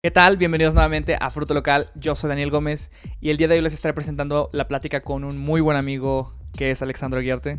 [0.00, 0.36] ¿Qué tal?
[0.36, 1.90] Bienvenidos nuevamente a Fruto Local.
[1.96, 5.24] Yo soy Daniel Gómez y el día de hoy les estaré presentando la plática con
[5.24, 7.58] un muy buen amigo que es Alexandro Guiarte.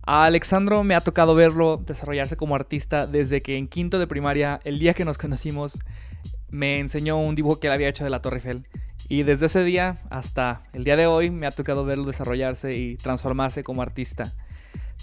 [0.00, 4.60] A Alexandro me ha tocado verlo desarrollarse como artista desde que en quinto de primaria,
[4.64, 5.78] el día que nos conocimos,
[6.48, 8.66] me enseñó un dibujo que él había hecho de la Torre Eiffel.
[9.10, 12.96] Y desde ese día hasta el día de hoy me ha tocado verlo desarrollarse y
[12.96, 14.32] transformarse como artista.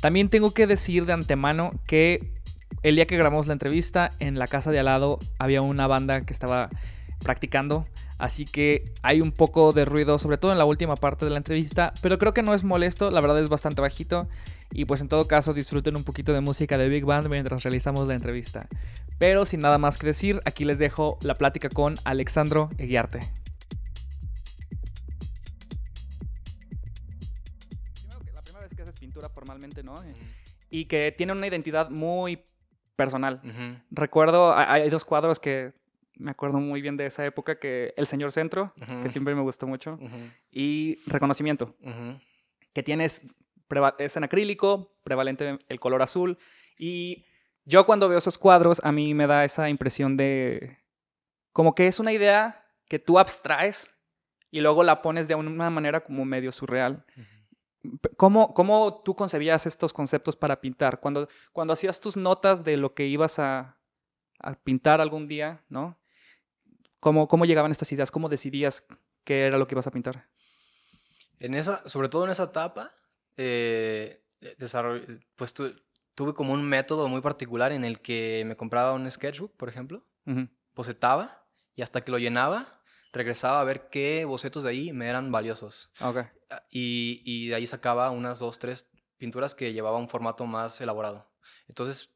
[0.02, 2.34] También tengo que decir de antemano que
[2.84, 6.26] el día que grabamos la entrevista, en la casa de al lado había una banda
[6.26, 6.70] que estaba
[7.20, 7.88] practicando.
[8.18, 11.38] Así que hay un poco de ruido, sobre todo en la última parte de la
[11.38, 14.30] entrevista, pero creo que no es molesto, la verdad es bastante bajito.
[14.72, 18.08] Y pues en todo caso disfruten un poquito de música de Big Band mientras realizamos
[18.08, 18.68] la entrevista.
[19.18, 23.30] Pero sin nada más que decir, aquí les dejo la plática con Alexandro Eguiarte.
[28.34, 30.02] La primera vez que haces pintura formalmente, ¿no?
[30.70, 32.44] Y que tiene una identidad muy
[32.96, 33.42] personal.
[33.92, 35.74] Recuerdo, hay, dos cuadros que
[36.16, 38.74] me acuerdo muy bien de esa época, que El Señor Centro,
[39.04, 40.00] que siempre me gustó mucho,
[40.52, 41.76] y Reconocimiento,
[42.74, 43.28] que tienes,
[44.00, 46.38] es en acrílico, prevalente el color azul,
[46.78, 47.26] y
[47.66, 50.78] yo cuando veo esos cuadros, a mí me da esa impresión de,
[51.52, 53.92] como que es una idea que tú abstraes
[54.52, 57.04] y luego la pones de una manera como medio surreal.
[58.18, 61.00] ¿Cómo, ¿Cómo, tú concebías estos conceptos para pintar?
[61.00, 63.78] Cuando, cuando hacías tus notas de lo que ibas a,
[64.40, 65.98] a pintar algún día, ¿no?
[67.00, 68.12] ¿Cómo, ¿Cómo, llegaban estas ideas?
[68.12, 68.86] ¿Cómo decidías
[69.24, 70.28] qué era lo que ibas a pintar?
[71.40, 72.94] En esa, sobre todo en esa etapa,
[73.38, 74.24] eh,
[75.36, 79.70] pues tuve como un método muy particular en el que me compraba un sketchbook, por
[79.70, 80.48] ejemplo, uh
[81.78, 82.75] y hasta que lo llenaba,
[83.16, 85.92] regresaba a ver qué bocetos de ahí me eran valiosos.
[86.00, 86.24] Okay.
[86.50, 90.80] Ah, y, y, de ahí sacaba unas dos, tres pinturas que llevaba un formato más
[90.82, 91.32] elaborado.
[91.68, 92.14] Entonces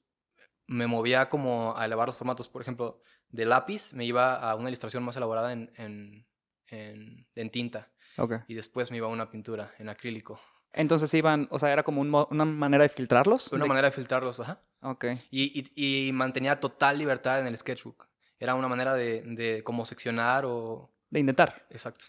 [0.67, 2.47] me movía como a elevar los formatos.
[2.47, 7.91] Por ejemplo, de lápiz me iba a una ilustración más elaborada en, en, en, tinta.
[8.17, 8.39] Okay.
[8.47, 10.39] Y después me iba a una pintura en acrílico.
[10.71, 13.51] Entonces iban, o sea, era como una manera de filtrarlos.
[13.53, 14.61] Una manera de filtrarlos, ajá.
[14.81, 15.05] Ok.
[15.31, 18.08] Y, y, y, mantenía total libertad en el sketchbook.
[18.39, 20.89] Era una manera de, de como seccionar o...
[21.09, 21.65] De intentar.
[21.69, 22.05] Exacto.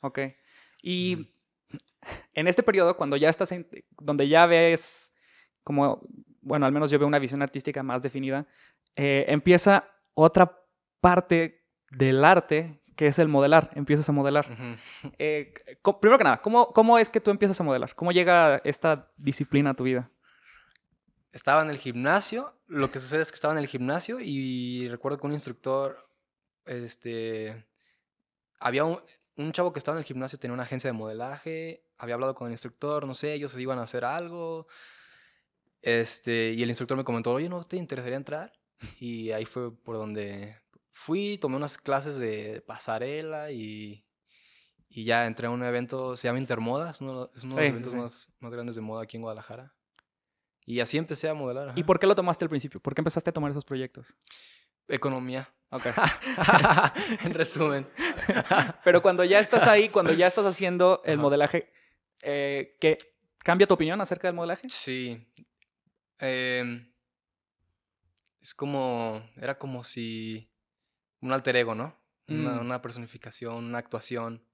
[0.00, 0.18] Ok.
[0.82, 1.34] Y
[2.34, 3.66] en este periodo, cuando ya estás en,
[4.00, 5.14] donde ya ves
[5.62, 6.02] como,
[6.40, 8.46] bueno, al menos yo veo una visión artística más definida,
[8.96, 10.60] eh, empieza otra
[11.00, 14.46] parte del arte que es el modelar, empiezas a modelar.
[15.18, 15.52] Eh,
[16.00, 17.94] primero que nada, ¿cómo, ¿cómo es que tú empiezas a modelar?
[17.94, 20.10] ¿Cómo llega esta disciplina a tu vida?
[21.34, 25.18] Estaba en el gimnasio, lo que sucede es que estaba en el gimnasio y recuerdo
[25.18, 26.08] que un instructor,
[26.64, 27.66] este,
[28.60, 29.00] había un,
[29.36, 32.46] un chavo que estaba en el gimnasio, tenía una agencia de modelaje, había hablado con
[32.46, 34.68] el instructor, no sé, ellos se iban a hacer algo.
[35.82, 38.52] Este, y el instructor me comentó, oye, ¿no te interesaría entrar?
[39.00, 40.56] Y ahí fue por donde
[40.92, 44.06] fui, tomé unas clases de pasarela y,
[44.88, 48.32] y ya entré a un evento, se llama Intermoda, es uno, de los eventos Más,
[48.38, 49.74] más, grandes de moda aquí en Guadalajara.
[50.66, 51.72] Y así empecé a modelar.
[51.76, 52.80] ¿Y por qué lo tomaste al principio?
[52.80, 54.14] ¿Por qué empezaste a tomar esos proyectos?
[54.88, 55.52] Economía.
[55.70, 55.86] Ok.
[57.24, 57.88] en resumen.
[58.84, 61.70] Pero cuando ya estás ahí, cuando ya estás haciendo el modelaje,
[62.22, 62.96] eh, ¿qué,
[63.38, 64.68] ¿cambia tu opinión acerca del modelaje?
[64.70, 65.26] Sí.
[66.18, 66.90] Em,
[68.40, 70.50] es como, era como si
[71.20, 71.98] un alter ego, ¿no?
[72.28, 72.60] Una, mm.
[72.60, 74.46] una, personificación, una actuación.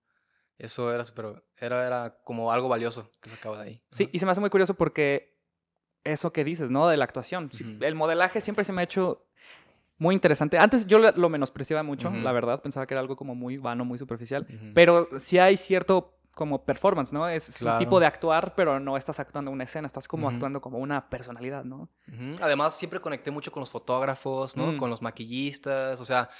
[0.59, 3.83] Eso era, pero era, era como algo valioso que sacaba de ahí.
[3.91, 5.40] Sí, y se me hace muy curioso porque
[6.05, 6.89] eso que dices, ¿no?
[6.89, 7.51] De la actuación.
[7.81, 9.27] El modelaje siempre se me ha hecho
[9.99, 10.59] muy interesante.
[10.59, 12.63] Antes yo lo menospreciaba mucho, la verdad.
[12.63, 14.47] Pensaba que era algo como muy vano, muy superficial.
[14.75, 17.29] Pero sí hay cierto como performance, ¿no?
[17.29, 20.79] Es un tipo de actuar, pero no estás actuando una escena, estás como actuando como
[20.79, 21.91] una personalidad, ¿no?
[22.41, 24.73] Además, siempre conecté mucho con los fotógrafos, ¿no?
[24.73, 24.77] Mm.
[24.79, 26.31] Con los maquillistas, o sea,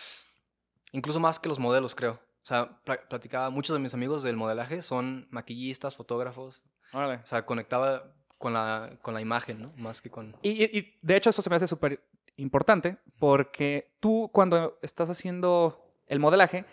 [0.93, 2.13] incluso más que los modelos, creo.
[2.13, 6.63] O sea, platicaba, muchos de mis amigos del modelaje son maquillistas, fotógrafos.
[6.95, 9.73] O sea, conectaba con la, con la imagen, ¿no?
[9.77, 10.35] Más que con...
[10.41, 12.03] Y, y de hecho eso se me hace súper
[12.37, 16.65] importante porque tú cuando estás haciendo el modelaje,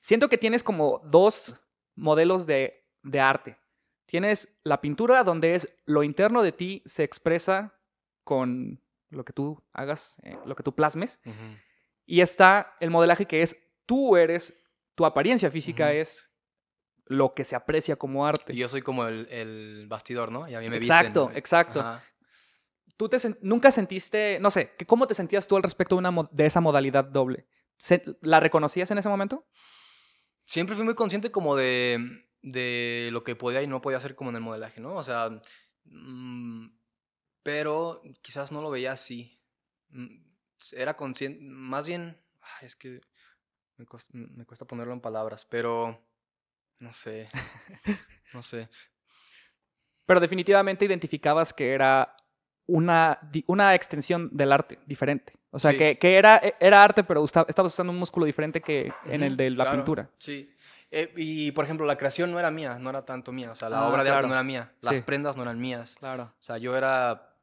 [0.00, 1.60] siento que tienes como dos
[1.96, 3.58] modelos de, de, arte.
[4.06, 7.74] Tienes la pintura donde es lo interno de ti se expresa
[8.24, 11.20] con lo que tú hagas, eh, lo que tú plasmes.
[12.06, 14.54] Y está el modelaje que es tú eres,
[14.94, 16.30] tu apariencia física es
[17.06, 18.54] lo que se aprecia como arte.
[18.54, 20.48] yo soy como el, el bastidor, ¿no?
[20.48, 21.84] Y a mí me exacto, exacto.
[22.96, 26.46] ¿Tú te nunca sentiste, no sé, ¿cómo te sentías tú al respecto de, una, de
[26.46, 27.46] esa modalidad doble?
[28.20, 29.46] ¿La reconocías en ese momento?
[30.46, 31.98] Siempre fui muy consciente como de,
[32.42, 34.94] de lo que podía y no podía hacer como en el modelaje, ¿no?
[34.94, 35.30] O sea,
[35.84, 36.68] mm,
[37.42, 39.40] pero quizás no lo veía así.
[39.88, 40.22] Mm,
[40.72, 42.16] era consciente, más bien,
[42.60, 43.00] Ay, es que
[43.76, 46.00] me cuesta ponerlo en palabras, pero
[46.78, 47.28] no sé,
[48.34, 48.68] no sé.
[50.06, 52.14] Pero definitivamente identificabas que era
[52.66, 55.32] una, una extensión del arte diferente.
[55.50, 55.76] O sea, Sí.
[55.78, 59.22] que, que era, e- era arte, pero usa- estabas usando un músculo diferente que en
[59.22, 60.10] el de la claro, pintura.
[60.18, 60.50] Sí.
[60.90, 63.50] Eh, y por ejemplo, la creación no era mía, no era tanto mía.
[63.50, 64.72] O sea, la Ah, obra de arte no era mía.
[64.80, 65.02] Las Sí.
[65.02, 65.96] prendas no eran mías.
[65.98, 66.24] Claro.
[66.38, 67.34] O sea, yo era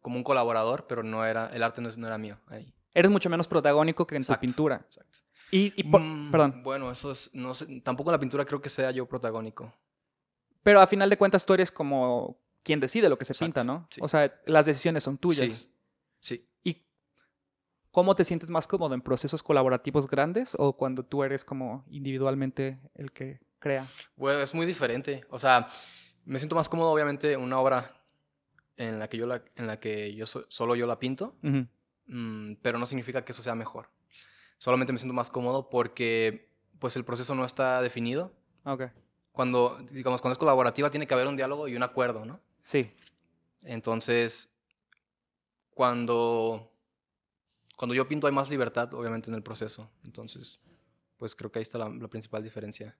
[0.00, 2.38] como un colaborador, pero no era, el arte no, era mío.
[2.48, 2.74] Ahí.
[2.94, 4.76] Eres mucho menos protagónico que en tu pintura.
[4.86, 5.20] Exacto.
[5.50, 6.62] Y, y por- Mm, perdón.
[6.62, 9.72] Bueno, eso es, no sé, tampoco en la pintura creo que sea yo protagónico.
[10.62, 13.64] Pero a final de cuentas tú eres como quien decide lo que se Exacto, pinta,
[13.64, 13.86] ¿no?
[13.90, 14.00] sí.
[14.02, 15.54] O sea, las decisiones son tuyas.
[15.54, 15.70] Sí.
[16.20, 16.48] Sí.
[16.64, 16.84] ¿Y
[17.90, 22.78] cómo te sientes más cómodo en procesos colaborativos grandes o cuando tú eres como individualmente
[22.94, 23.88] el que crea?
[24.16, 25.24] Bueno, es muy diferente.
[25.30, 25.68] O sea,
[26.26, 27.94] me siento más cómodo, obviamente, en una obra
[28.76, 31.36] en la que yo, la, en la que yo so- solo yo la pinto,
[32.06, 33.88] mm, pero no significa que eso sea mejor.
[34.58, 38.32] Solamente me siento más cómodo porque, pues, el proceso no está definido.
[38.64, 38.84] Ok.
[39.32, 42.40] Cuando, digamos, cuando es colaborativa tiene que haber un diálogo y un acuerdo, ¿no?
[42.62, 42.92] Sí.
[43.62, 44.50] Entonces,
[45.70, 46.72] cuando,
[47.76, 49.90] cuando yo pinto hay más libertad, obviamente, en el proceso.
[50.04, 50.58] Entonces,
[51.16, 52.96] pues creo que ahí está la, la principal diferencia.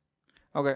[0.53, 0.69] Ok.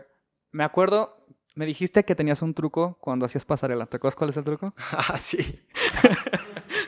[0.51, 1.25] Me acuerdo,
[1.55, 3.87] me dijiste que tenías un truco cuando hacías pasarela.
[3.87, 4.75] ¿Te acuerdas cuál es el truco?
[4.91, 5.39] Ah, sí.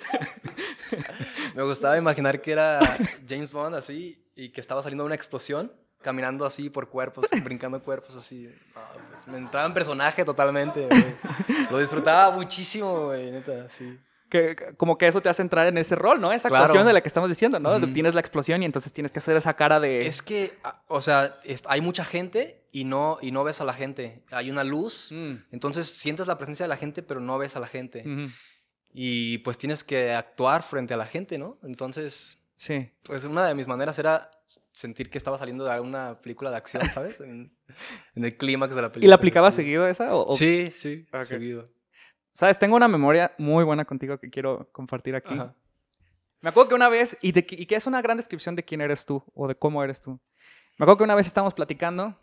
[1.55, 2.81] Me gustaba imaginar que era
[3.29, 5.73] James Bond así y que estaba saliendo de una explosión,
[6.03, 8.49] caminando así por cuerpos, brincando cuerpos así.
[8.77, 10.87] Ah, pues, me entraba en personaje totalmente.
[10.87, 11.05] güey.
[11.71, 13.99] Lo disfrutaba muchísimo, güey, neta, sí.
[14.29, 16.33] Que, como que eso te hace entrar en ese rol, ¿no?
[16.33, 16.65] Esa Claro.
[16.65, 17.81] actuación de la que estamos diciendo, ¿no?
[17.93, 20.07] Tienes la explosión y entonces tienes que hacer esa cara de...
[20.07, 20.59] Es que,
[20.89, 24.25] o sea, es- hay mucha gente y no, y no ves a la gente.
[24.33, 25.35] Hay una luz, Mm.
[25.53, 28.01] entonces sientes la presencia de la gente, pero no ves a la gente.
[28.01, 28.33] Ujú.
[28.97, 31.59] Y pues tienes que actuar frente a la gente, ¿no?
[31.65, 32.89] Entonces, Sí.
[33.03, 34.31] pues una de mis maneras era
[34.71, 37.21] sentir que estaba saliendo de una película de acción, ¿sabes?
[37.21, 37.53] En,
[38.15, 39.07] en el clímax de la película.
[39.07, 39.63] ¿Y la aplicabas sí.
[39.63, 40.15] seguido esa?
[40.15, 41.25] O, o- Sí, sí, Ok.
[41.25, 41.65] seguido.
[42.33, 45.35] Sabes, tengo una memoria muy buena contigo que quiero compartir aquí.
[45.35, 45.57] Ajá.
[46.41, 48.65] Me acuerdo que una vez, y, de, que- y que es una gran descripción de
[48.65, 50.21] quién eres tú o de cómo eres tú.
[50.79, 52.17] Me acuerdo que una vez estábamos platicando,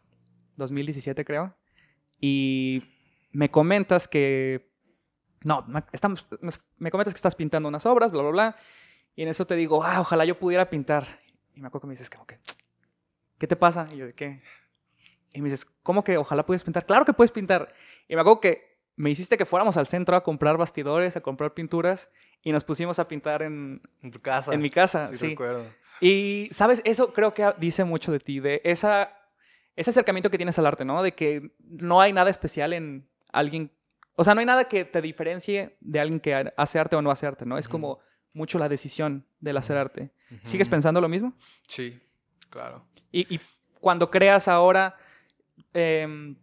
[0.56, 1.54] 2017 creo,
[2.20, 2.84] y
[3.32, 4.71] me comentas que...
[5.44, 8.56] No, estamos, me- me comentas que estás pintando unas obras, bla, bla, bla.
[9.16, 11.20] Y en eso te digo, ah, ojalá yo pudiera pintar.
[11.56, 12.40] Y me acuerdo que me dices, como que,
[13.38, 13.88] ¿qué te pasa?
[13.92, 14.42] Y yo, ¿de qué?
[15.34, 16.86] Y me dices, ¿cómo que ojalá pudieras pintar?
[16.86, 17.74] Claro que puedes pintar.
[18.08, 21.54] Y me acuerdo que me hiciste que fuéramos al centro a comprar bastidores, a comprar
[21.54, 22.10] pinturas,
[22.44, 24.54] y nos pusimos a pintar en, En tu casa.
[24.54, 25.08] en mi casa.
[25.08, 25.28] Sí, Sí.
[25.30, 25.64] recuerdo.
[26.02, 26.82] Y, ¿sabes?
[26.86, 29.16] Eso creo que dice mucho de ti, de esa,
[29.76, 31.02] ese acercamiento que tienes al arte, ¿no?
[31.04, 33.72] De que no hay nada especial en alguien,
[34.16, 37.12] o sea, no hay nada que te diferencie de alguien que hace arte o no
[37.12, 37.58] hace arte, ¿no?
[37.58, 38.00] Es como
[38.34, 40.12] mucho la decisión del hacer arte.
[40.44, 41.34] ¿Sigues pensando lo mismo?
[41.68, 42.00] Sí,
[42.50, 42.86] claro.
[43.12, 43.40] Y, y
[43.80, 44.96] cuando creas ahora,
[45.74, 46.36] em,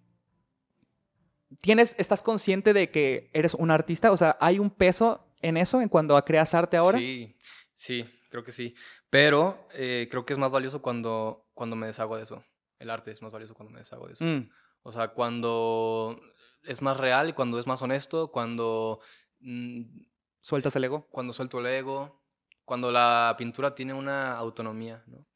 [1.61, 4.11] ¿tienes, ¿estás consciente de que eres un artista?
[4.13, 6.99] O sea, ¿hay un peso en eso, en cuando creas arte ahora?
[6.99, 7.37] Sí,
[7.75, 8.75] sí, creo que sí.
[9.11, 12.45] Pero eh, creo que es más valioso cuando, cuando me deshago de eso.
[12.79, 14.25] El arte es más valioso cuando me deshago de eso.
[14.25, 14.51] Mm,
[14.83, 16.21] O sea, cuando
[16.65, 19.01] es más real, cuando es más honesto, cuando,
[19.41, 19.83] mm,
[20.41, 21.07] sueltas el ego.
[21.11, 22.23] cuando suelto el ego,
[22.65, 25.27] cuando la pintura tiene una autonomía, ¿no?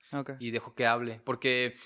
[0.40, 1.20] Y dejo que hable.
[1.24, 1.76] Porque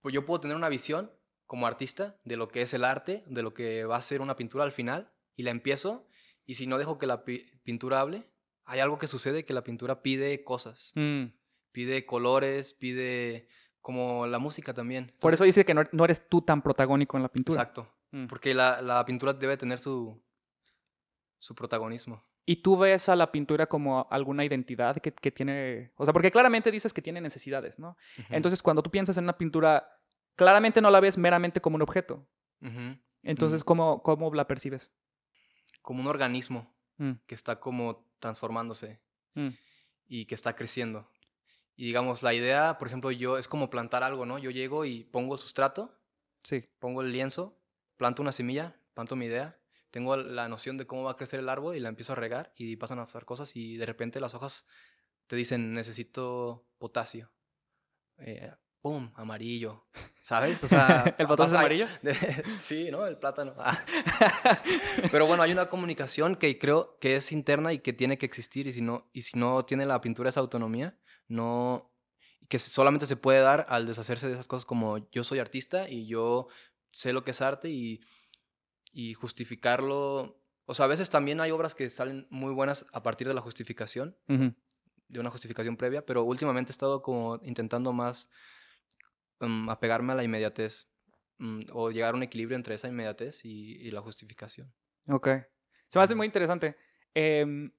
[0.00, 1.10] pues yo puedo tener una visión
[1.46, 4.36] como artista de lo que es el arte, de lo que va a ser una
[4.36, 6.06] pintura al final, y la empiezo,
[6.46, 8.28] y si no dejo que la pi- pintura hable,
[8.64, 11.26] hay algo que sucede que la pintura pide cosas, Mm.
[11.72, 13.48] pide colores, pide
[13.80, 15.12] como la música también.
[15.20, 17.60] Por eso dice que no, no eres tú tan protagónico en la pintura.
[17.62, 17.92] Exacto.
[18.10, 18.26] Mm.
[18.26, 20.20] Porque la, la pintura debe tener su,
[21.38, 22.24] su protagonismo.
[22.46, 25.92] ¿Y tú ves a la pintura como alguna identidad que, que tiene?
[25.96, 27.96] O sea, porque claramente dices que tiene necesidades, ¿no?
[28.28, 30.00] Entonces, cuando tú piensas en una pintura,
[30.34, 32.26] claramente no la ves meramente como un objeto.
[33.22, 34.92] Entonces, ¿cómo, cómo la percibes?
[35.82, 39.00] Como un organismo Mm, que está como transformándose
[39.32, 39.48] mm,
[40.06, 41.08] y que está creciendo.
[41.74, 44.38] Y digamos, la idea, por ejemplo, yo es como plantar algo, ¿no?
[44.38, 45.98] Yo llego y pongo el sustrato,
[46.44, 46.68] Sí.
[46.78, 47.58] pongo el lienzo,
[48.00, 49.58] planto una semilla, planto mi idea,
[49.90, 52.50] tengo la noción de cómo va a crecer el árbol y la empiezo a regar
[52.56, 54.66] y pasan a pasar cosas y de repente las hojas
[55.26, 57.30] te dicen necesito potasio.
[58.16, 59.12] Eh, ¡Pum!
[59.16, 59.84] Amarillo.
[60.22, 60.64] ¿Sabes?
[60.64, 61.86] O sea, ¿El potasio es amarillo?
[62.58, 63.06] sí, ¿no?
[63.06, 63.52] El plátano.
[63.58, 63.78] Ah.
[65.12, 68.66] Pero bueno, hay una comunicación que creo que es interna y que tiene que existir
[68.66, 71.92] y si no, y si no tiene la pintura esa autonomía, no,
[72.48, 76.06] que solamente se puede dar al deshacerse de esas cosas como yo soy artista y
[76.06, 76.48] yo
[76.92, 78.00] sé lo que es arte y,
[78.92, 80.42] y justificarlo.
[80.64, 83.40] O sea, a veces también hay obras que salen muy buenas a partir de la
[83.40, 84.16] justificación
[85.10, 88.30] de una justificación previa, pero últimamente he estado como intentando más
[89.40, 90.88] mm, apegarme a la inmediatez
[91.38, 94.72] mm, o llegar a un equilibrio entre esa inmediatez y, y la justificación.
[95.08, 95.28] Ok.
[95.88, 96.76] Se me hace muy interesante.
[97.14, 97.72] Em,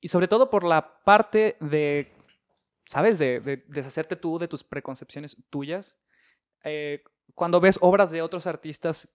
[0.00, 2.12] y sobre todo por la parte de,
[2.84, 3.18] ¿sabes?
[3.18, 5.98] De, de deshacerte tú de tus preconcepciones tuyas.
[6.64, 7.02] Eh,
[7.34, 9.08] cuando ves obras de otros artistas,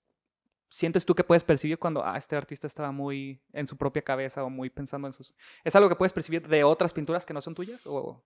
[0.70, 4.44] ¿sientes tú que puedes percibir cuando ah, este artista estaba muy en su propia cabeza
[4.44, 5.34] o muy pensando en sus...
[5.64, 7.82] ¿Es algo que puedes percibir de otras pinturas que no son tuyas?
[7.86, 8.24] O...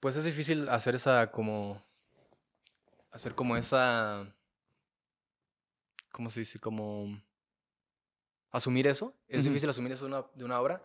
[0.00, 1.82] Pues es difícil hacer esa como...
[3.10, 4.30] Hacer como esa...
[6.12, 6.58] ¿Cómo se dice?
[6.58, 7.20] Como...
[8.50, 9.14] Asumir eso.
[9.28, 9.48] Es Ujú.
[9.50, 10.82] difícil asumir eso de una, de una obra.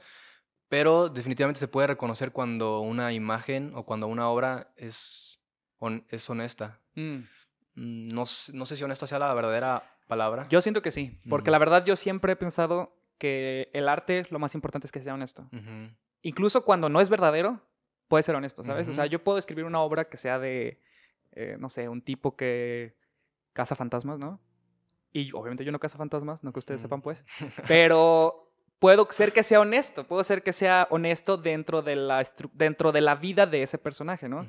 [0.67, 5.39] Pero definitivamente se puede reconocer cuando una imagen o cuando una obra es,
[5.79, 6.79] hon- es honesta.
[6.95, 7.19] Mm.
[7.75, 8.23] Mm, No,
[8.53, 10.47] no sé si honesta sea la verdadera palabra.
[10.49, 14.39] Yo siento que sí, porque la verdad yo siempre he pensado que el arte lo
[14.39, 15.47] más importante es que sea honesto.
[16.23, 17.61] Incluso cuando no es verdadero,
[18.07, 18.87] puede ser honesto, ¿sabes?
[18.87, 20.81] O sea, yo puedo escribir una obra que sea de,
[21.31, 22.95] eh, no sé, un tipo que
[23.53, 24.39] caza fantasmas, ¿no?
[25.13, 27.25] Y obviamente yo no caza fantasmas, no que ustedes sepan, pues.
[27.67, 32.91] Pero puedo ser que sea honesto, puedo ser que sea honesto dentro de la, dentro
[32.91, 34.47] de la vida de ese personaje, ¿no?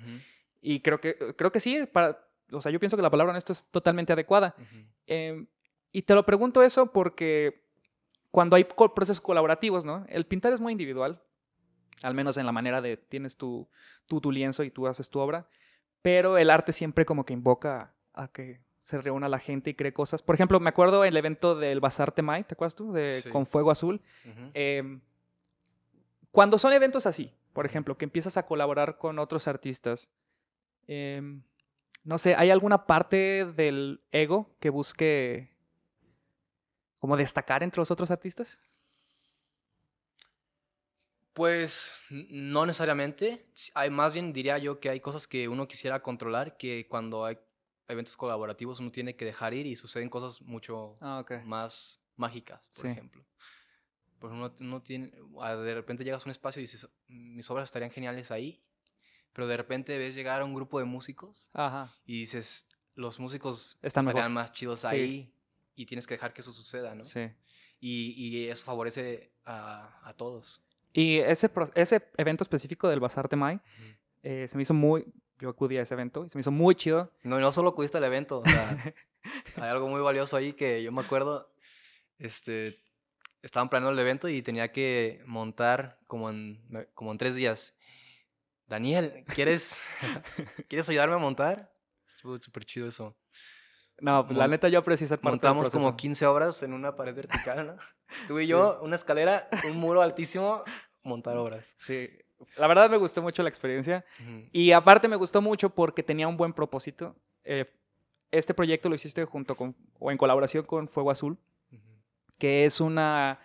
[0.61, 2.19] Y creo que, creo que sí, para,
[2.53, 4.55] o sea, yo pienso que la palabra honesto es totalmente adecuada.
[5.07, 5.47] Eh,
[5.91, 7.63] y te lo pregunto eso porque
[8.31, 10.05] cuando hay procesos colaborativos, ¿no?
[10.09, 11.23] El pintar es muy individual,
[12.03, 13.69] al menos en la manera de tienes tu,
[14.07, 15.47] tú tu lienzo y tú haces tu obra,
[16.01, 19.93] pero el arte siempre como que invoca a que se reúna la gente y cree
[19.93, 20.23] cosas.
[20.23, 22.93] Por ejemplo, me acuerdo el evento del Bazar Temay, ¿te acuerdas tú?
[22.93, 23.29] De Sí.
[23.29, 24.01] Con Fuego Azul.
[24.55, 24.99] Eh,
[26.33, 30.11] cuando son eventos así, por ejemplo, que empiezas a colaborar con otros artistas,
[30.89, 31.23] eh,
[32.05, 35.51] no sé, ¿hay alguna parte del ego que busque
[36.99, 38.61] como destacar entre los otros artistas?
[41.33, 43.47] Pues no necesariamente.
[43.75, 47.39] Hay, más bien diría yo que hay cosas que uno quisiera controlar, que cuando hay
[47.89, 52.83] eventos colaborativos uno tiene que dejar ir y suceden cosas mucho Ah, más mágicas, por
[52.85, 52.89] Sí.
[52.89, 53.25] ejemplo.
[54.19, 57.91] Por uno, uno tiene, de repente llegas a un espacio y dices, mis obras estarían
[57.91, 58.63] geniales ahí,
[59.33, 61.93] pero de repente ves llegar a un grupo de músicos Ajá.
[62.05, 64.19] y dices, los músicos Están mejor.
[64.19, 64.87] estarían más chidos Sí.
[64.89, 65.35] ahí
[65.75, 67.05] y tienes que dejar que eso suceda, ¿no?
[67.05, 67.31] Sí.
[67.81, 70.63] Y, y eso favorece a, a todos.
[70.93, 73.59] Y ese, ese evento específico del Bazar Temay
[74.23, 75.07] eh, se me hizo muy...
[75.39, 77.11] Yo acudí a ese evento y se me hizo muy chido.
[77.25, 78.95] No, no solo acudiste al evento, o sea,
[79.57, 81.53] hay algo muy valioso ahí que yo me acuerdo,
[82.21, 82.79] este,
[83.43, 86.63] estaban planeando el evento y tenía que montar como en,
[86.95, 87.75] como en tres días.
[88.77, 89.83] Daniel, ¿quieres,
[90.69, 91.71] ¿quieres ayudarme a montar?
[92.09, 93.15] Estuvo súper chido eso.
[94.01, 95.97] No, pues, la neta yo aprecio ser parte del Montamos como proceso.
[95.99, 97.77] 15 obras en una pared vertical, ¿no?
[98.29, 100.63] Tú y yo, una escalera, un muro altísimo,
[101.03, 101.75] montar obras.
[101.77, 102.09] Sí.
[102.57, 104.07] La verdad me gustó mucho la experiencia.
[104.21, 104.49] Ujú.
[104.53, 107.15] Y aparte me gustó mucho porque tenía un buen propósito.
[107.45, 107.67] Eh,
[108.31, 111.37] este proyecto lo hiciste junto con, o en colaboración con Fuego Azul,
[111.71, 112.03] Ujú.
[112.39, 113.39] que es una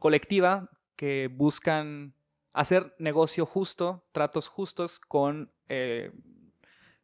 [0.00, 2.12] colectiva que buscan
[2.54, 6.12] hacer negocio justo, tratos justos con, eh,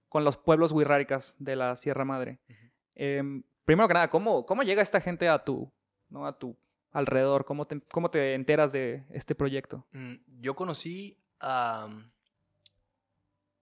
[0.09, 2.39] con los pueblos wixárikas de la Sierra Madre.
[2.95, 5.71] Em, primero que nada, ¿cómo, ¿cómo llega esta gente a tu,
[6.09, 6.27] ¿no?
[6.27, 6.57] a tu
[6.93, 7.45] alrededor?
[7.45, 9.87] ¿Cómo te, ¿Cómo te enteras de este proyecto?
[9.93, 11.89] Mm, Yo conocí a,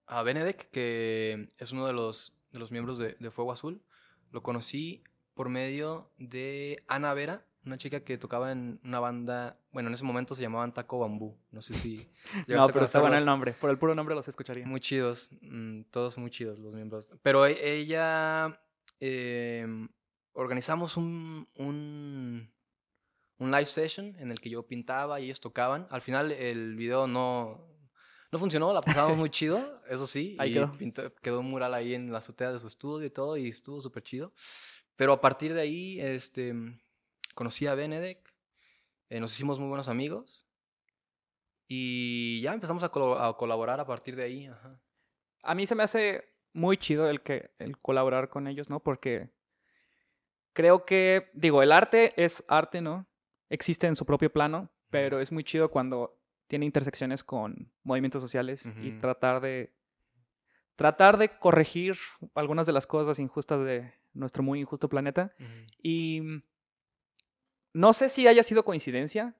[0.07, 3.83] a Benedek, que es uno de los, de los miembros de, de Fuego Azul.
[4.31, 5.03] Lo conocí
[5.35, 10.05] por medio de Ana Vera, una chica que tocaba en una banda, bueno, en ese
[10.05, 11.37] momento se llamaban Taco Bambú.
[11.53, 12.09] No sé si...
[12.49, 13.53] No, pero está bueno el nombre.
[13.53, 14.67] Por el puro nombre los escucharía.
[14.67, 17.11] Muy chidos, mm, todos muy chidos los miembros.
[17.23, 18.61] Pero e- ella,
[19.01, 19.89] em,
[20.33, 22.51] organizamos un, un,
[23.39, 25.87] un live session en el que yo pintaba y ellos tocaban.
[25.91, 27.65] Al final el video no,
[28.33, 30.37] no funcionó, la pasamos muy chido, eso sí.
[30.39, 30.73] Ahí y quedó.
[30.79, 33.81] pintó- quedó un mural ahí en la azotea de su estudio y todo y estuvo
[33.81, 34.33] súper chido.
[34.97, 36.53] Pero a partir de ahí, este,
[37.39, 38.35] conocí a Benedek,
[39.11, 40.45] eh, nos hicimos muy buenos amigos.
[41.69, 44.47] Y ya empezamos a, colaborar a partir de ahí.
[44.47, 44.83] Ajá.
[45.45, 48.81] A mí se me hace muy chido el que el colaborar con ellos, ¿no?
[48.81, 49.31] Porque
[50.53, 53.07] creo que, digo, el arte es arte, ¿no?
[53.51, 58.69] Existe en su propio plano, pero es muy chido cuando tiene intersecciones con movimientos sociales
[58.83, 59.73] y tratar de
[60.75, 61.97] tratar de corregir
[62.35, 65.33] algunas de las cosas injustas de nuestro muy injusto planeta.
[65.81, 66.43] Y
[67.79, 69.37] no sé si haya sido coincidencia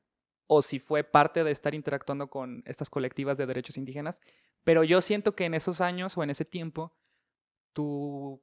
[0.47, 4.21] o si fue parte de estar interactuando con estas colectivas de derechos indígenas,
[4.63, 6.93] pero yo siento que en esos años o en ese tiempo
[7.73, 8.41] tu-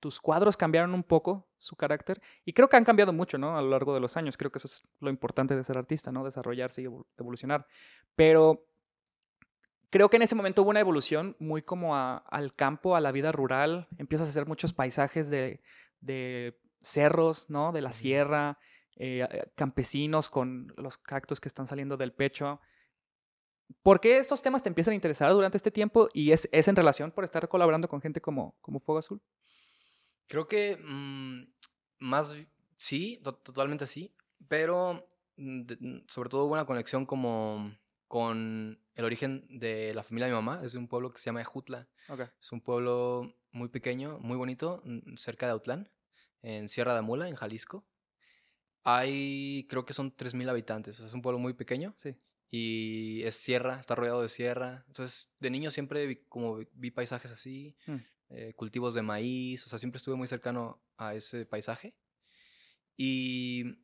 [0.00, 3.56] tus cuadros cambiaron un poco su carácter y creo que han cambiado mucho, ¿no?
[3.56, 4.36] A lo largo de los años.
[4.36, 6.24] Creo que eso es lo importante de ser artista, ¿no?
[6.24, 7.66] Desarrollarse y evol- evolucionar.
[8.16, 8.66] Pero
[9.90, 13.12] creo que en ese momento hubo una evolución muy como a- al campo, a la
[13.12, 13.86] vida rural.
[13.96, 15.60] Empiezas a hacer muchos paisajes de,
[16.00, 17.70] de cerros, ¿no?
[17.70, 18.58] De la sierra,
[18.96, 22.60] eh, eh, campesinos con los cactus que están saliendo del pecho.
[23.82, 26.08] ¿Por qué estos temas te empiezan a interesar durante este tiempo?
[26.12, 29.20] Y es, es en relación por estar colaborando con gente como, como Fuego Azul.
[30.28, 31.42] Creo que mm,
[32.00, 32.34] más
[32.76, 34.14] sí, to- totalmente sí,
[34.48, 35.06] pero
[35.36, 37.74] mm, de- mm, sobre todo hubo una conexión como
[38.08, 41.24] con el origen de la familia de mi mamá, es de un pueblo que se
[41.26, 41.88] llama Ejutla,
[42.38, 44.82] es un pueblo muy pequeño, muy bonito,
[45.16, 45.90] cerca de Autlán,
[46.42, 47.86] en Sierra de Amula, en Jalisco.
[48.84, 52.16] Hay, creo que son 3.000 habitantes, es un pueblo muy pequeño Sí.
[52.50, 54.84] y es sierra, está rodeado de sierra.
[54.88, 57.96] Entonces, de niño siempre vi, como vi- paisajes así, Mm.
[58.30, 61.94] eh, cultivos de maíz, o sea, siempre estuve muy cercano a ese paisaje.
[62.96, 63.78] Y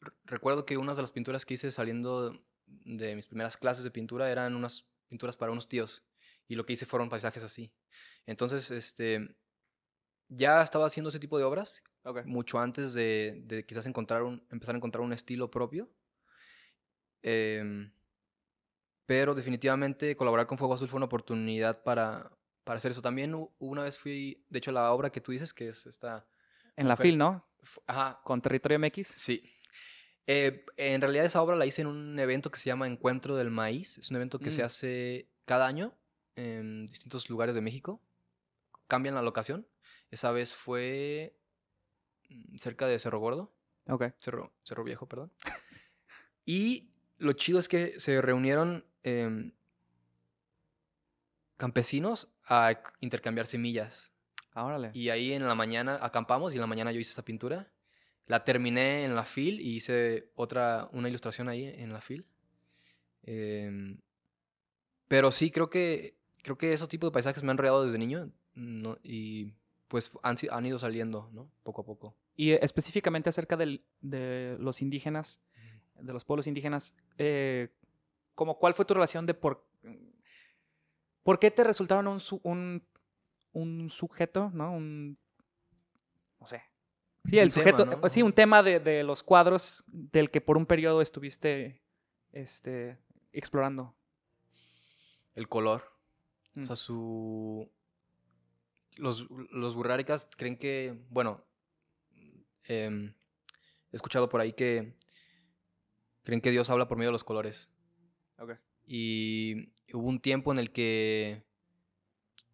[0.00, 2.32] re- recuerdo que una de las pinturas que hice saliendo
[2.66, 6.04] de mis primeras clases de pintura eran unas pinturas para unos tíos.
[6.48, 7.72] Y lo que hice fueron paisajes así.
[8.26, 9.36] Entonces, este,
[10.28, 12.24] ya estaba haciendo ese tipo de obras Ok.
[12.24, 15.90] mucho antes de, de quizás encontrar un, empezar a encontrar un estilo propio.
[17.22, 17.90] Em,
[19.06, 22.30] pero definitivamente colaborar con Fuego Azul fue una oportunidad para,
[22.64, 23.02] para hacer eso.
[23.02, 26.26] También una vez fui, de hecho, a la obra que tú dices, que es esta...
[26.76, 26.96] En la.
[26.96, 27.46] FIL, ¿no?
[27.86, 29.06] Ajá, Con Territorio MX.
[29.16, 29.42] sí.
[30.28, 33.48] Eh, en realidad esa obra la hice en un evento que se llama Encuentro del
[33.50, 33.96] Maíz.
[33.98, 34.64] Es un evento que se Mm.
[34.64, 35.94] hace cada año
[36.34, 38.02] en distintos lugares de México.
[38.88, 39.68] Cambian la locación.
[40.10, 41.38] Esa vez fue
[42.56, 43.52] cerca de Cerro Gordo.
[43.88, 44.12] Ok.
[44.18, 45.32] Cerro, Cerro Viejo, perdón.
[46.48, 49.52] Y lo chido es que se reunieron em,
[51.56, 54.12] campesinos a intercambiar semillas.
[54.52, 54.90] Ah, órale.
[54.94, 57.72] Y ahí en la mañana acampamos y en la mañana yo hice esa pintura.
[58.26, 62.24] La terminé en la FIL y hice otra, una ilustración ahí en la FIL.
[63.22, 63.98] Em,
[65.08, 68.30] pero sí, creo que, creo que esos tipos de paisajes me han rodeado desde niño
[68.54, 68.98] ¿no?
[69.02, 69.52] y
[69.88, 71.50] pues han, han ido saliendo, ¿no?
[71.62, 72.16] Poco a poco.
[72.34, 75.42] Y eh, específicamente acerca del- de los indígenas,
[75.94, 77.68] de los pueblos indígenas, eh,
[78.34, 79.66] como cuál fue tu relación de por,
[81.22, 82.86] por qué te resultaron un, un,
[83.52, 84.72] un sujeto, ¿no?
[84.72, 85.18] Un,
[86.40, 86.62] no sé.
[87.24, 88.00] Sí, el Un tema, sujeto, ¿no?
[88.00, 91.82] pues sí, un tema de, de los cuadros del que por un periodo estuviste
[92.32, 92.98] este,
[93.32, 93.96] explorando.
[95.34, 95.84] El color.
[96.54, 96.62] Mm.
[96.62, 97.70] O sea, su...
[98.96, 101.44] Los, los burráricas creen que, bueno,
[102.64, 103.14] em,
[103.92, 104.94] he escuchado por ahí que
[106.22, 107.68] creen que Dios habla por medio de los colores.
[108.38, 108.52] Ok.
[108.86, 111.44] Y hubo un tiempo en el que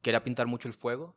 [0.00, 1.16] quería pintar mucho el fuego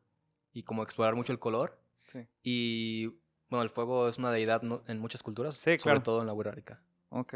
[0.54, 1.82] y como explorar mucho el color.
[2.06, 2.28] Sí.
[2.44, 3.08] Y
[3.50, 4.84] bueno, el fuego es una deidad ¿no?
[4.88, 6.04] en muchas culturas, Sí, sobre claro.
[6.04, 6.82] todo en la burrárica.
[7.10, 7.34] Ok.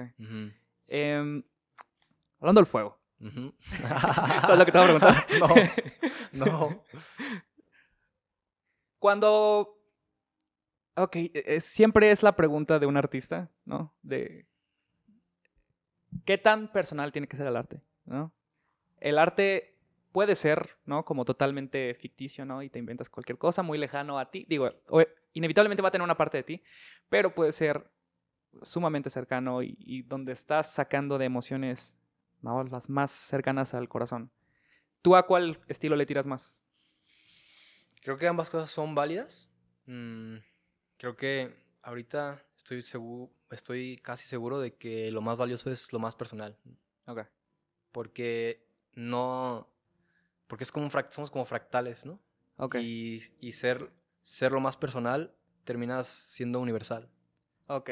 [0.87, 1.43] Em,
[2.39, 2.99] hablando del fuego.
[3.19, 3.53] ujú.
[4.41, 5.27] ¿Sabes lo que te voy a preguntar?
[6.33, 6.83] no, no.
[8.99, 9.77] Cuando.
[10.95, 13.93] Ok, e- e- siempre es la pregunta de un artista, ¿no?
[14.01, 14.45] De.
[16.25, 17.81] ¿Qué tan personal tiene que ser el arte?
[18.05, 18.33] ¿No?
[18.99, 19.77] El arte
[20.11, 21.05] puede ser, ¿no?
[21.05, 22.61] Como totalmente ficticio, ¿no?
[22.61, 24.45] Y te inventas cualquier cosa muy lejano a ti.
[24.49, 24.69] Digo,
[25.33, 26.63] inevitablemente va a tener una parte de ti,
[27.09, 27.89] pero puede ser
[28.63, 31.97] sumamente cercano y, y donde estás sacando de emociones,
[32.41, 32.63] ¿no?
[32.63, 34.31] Las más cercanas al corazón.
[35.01, 36.61] ¿Tú a cuál estilo le tiras más?
[38.01, 39.51] Creo que ambas cosas son válidas.
[39.85, 40.37] Mm,
[40.97, 45.99] creo que ahorita estoy seguro, estoy casi seguro de que lo más valioso es lo
[45.99, 46.57] más personal.
[47.05, 47.21] Ok.
[47.91, 49.67] Porque no.
[50.47, 52.19] Porque es como un somos como fractales, ¿no?
[52.57, 52.75] Ok.
[52.75, 53.91] Y, y ser,
[54.23, 57.09] ser lo más personal terminas siendo universal.
[57.67, 57.91] Ok.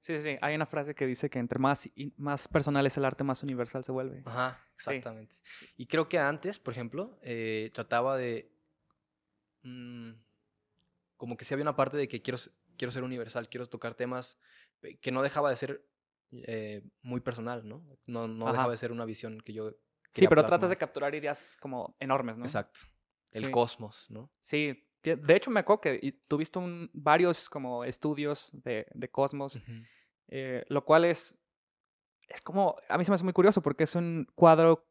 [0.00, 0.38] Sí, sí, sí.
[0.40, 3.84] Hay una frase que dice que entre más, más personal es el arte, más universal
[3.84, 4.22] se vuelve.
[4.24, 4.90] Ajá, Sí.
[4.90, 5.34] exactamente.
[5.76, 8.50] Y creo que antes, por ejemplo, eh, trataba de.
[9.68, 10.22] Mm,
[11.16, 12.38] como que sí había una parte de que quiero,
[12.76, 14.38] quiero ser universal, quiero tocar temas
[14.82, 15.84] eh, que no dejaba de ser
[16.32, 17.84] eh, muy personal, ¿no?
[18.06, 19.70] No, no dejaba de ser una visión que yo.
[20.12, 20.70] Sí, pero tratas plasmar.
[20.70, 22.44] de capturar ideas como enormes, ¿no?
[22.44, 22.80] Exacto.
[23.32, 23.50] El Sí.
[23.50, 24.30] cosmos, ¿no?
[24.40, 24.84] Sí.
[25.02, 29.60] De hecho, me acuerdo que tuviste un- varios como estudios de, de Cosmos,
[30.26, 31.38] eh, lo cual es,
[32.28, 34.86] es como, a mí se me hace muy curioso porque es un cuadro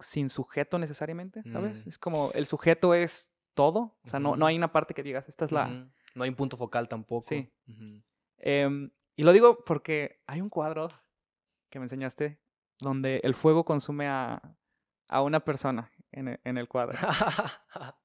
[0.00, 1.86] sin sujeto necesariamente, ¿sabes?
[1.86, 1.88] Mm.
[1.88, 5.28] Es como el sujeto es todo, o sea, no, no hay una parte que digas,
[5.28, 5.66] esta es la...
[6.14, 7.26] No hay un punto focal tampoco.
[7.26, 7.50] Sí.
[8.38, 10.88] Em, y lo digo porque hay un cuadro
[11.70, 12.38] que me enseñaste
[12.80, 14.42] donde el fuego consume a,
[15.08, 16.98] a una persona en e- en el cuadro.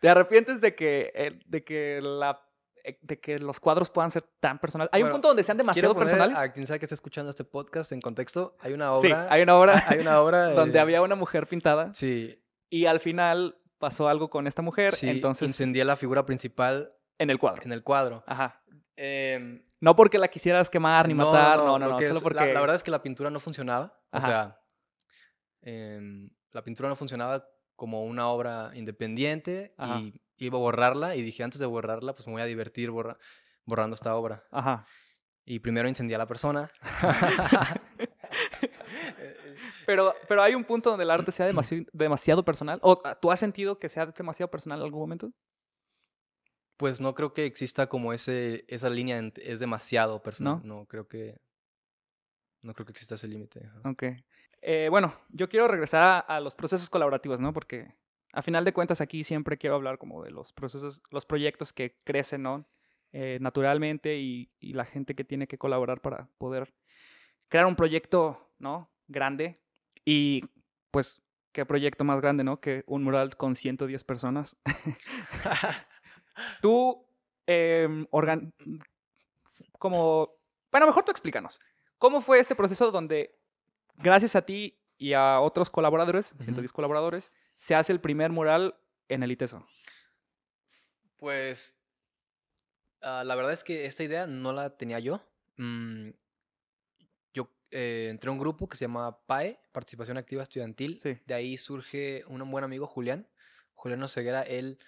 [0.00, 2.40] ¿Te arrepientes de que, el- de que la,
[2.84, 4.90] eh, de que los cuadros puedan ser tan personales.
[4.94, 6.38] Hay un punto donde sean demasiado personales.
[6.38, 9.26] A quien sabe que está escuchando este podcast en contexto, hay una Sí, obra.
[9.30, 10.50] hay una obra hay una obra.
[10.54, 14.92] donde eh, había una mujer pintada Sí, y al final pasó algo con esta mujer,
[14.94, 15.08] sí.
[15.08, 17.62] entonces Incendié la figura principal en el cuadro.
[17.64, 18.24] en el cuadro.
[18.26, 18.62] Ajá.
[18.96, 22.40] Em, No porque la quisieras quemar ni matar, no, no, no, que solo es- porque
[22.46, 23.98] La, la verdad es que la pintura no funcionaba.
[24.12, 24.26] Ajá.
[24.26, 24.60] O sea,
[25.62, 27.44] em, la pintura no funcionaba
[27.76, 30.00] como una obra independiente Ajá.
[30.00, 33.16] y iba a borrarla y dije antes de borrarla pues me voy a divertir borra-
[33.64, 34.42] borrando esta obra.
[34.50, 34.86] Ajá.
[35.46, 36.70] Y primero incendié a la persona.
[39.86, 42.78] Pero, pero hay un punto donde el arte sea demasiado, demasiado personal.
[42.82, 45.32] ¿O ah, tú has sentido que sea demasiado personal en algún momento?
[46.76, 50.60] Pues no creo que exista como ese, esa línea, en- es demasiado personal.
[50.64, 50.80] ¿No?
[50.80, 50.86] ¿No?
[50.86, 51.36] creo que.
[52.62, 53.68] No creo que exista ese límite.
[53.84, 54.04] Ok.
[54.62, 57.52] Eh, bueno, yo quiero regresar a, a los procesos colaborativos, ¿no?
[57.54, 57.94] Porque
[58.32, 61.98] a final de cuentas aquí siempre quiero hablar como de los procesos, los proyectos que
[62.04, 62.66] crecen, ¿no?
[63.12, 66.72] Eh, naturalmente y, y la gente que tiene que colaborar para poder
[67.48, 68.90] crear un proyecto, ¿no?
[69.08, 69.58] Grande.
[70.12, 70.42] Y
[70.90, 72.60] pues, ¿qué proyecto más grande, ¿no?
[72.60, 74.56] Que un mural con 110 personas.
[76.60, 77.06] Tú,
[77.46, 78.52] em, organ-
[79.78, 80.34] como,
[80.72, 81.60] bueno, mejor tú explícanos.
[81.98, 83.38] ¿Cómo fue este proceso donde,
[83.96, 86.34] gracias a ti y a otros colaboradores.
[86.40, 88.74] 110 colaboradores, se hace el primer mural
[89.08, 89.64] en el ITESO?
[91.18, 91.78] Pues.
[93.02, 95.22] ah, la verdad es que esta idea no la tenía yo.
[95.56, 96.14] Mm, yo
[97.70, 100.98] eh, entré a un grupo que se llama PAE, Participación Activa Estudiantil.
[100.98, 101.18] Sí.
[101.26, 103.28] De ahí surge un buen amigo, Julián.
[103.74, 104.78] Julián Oseguera, él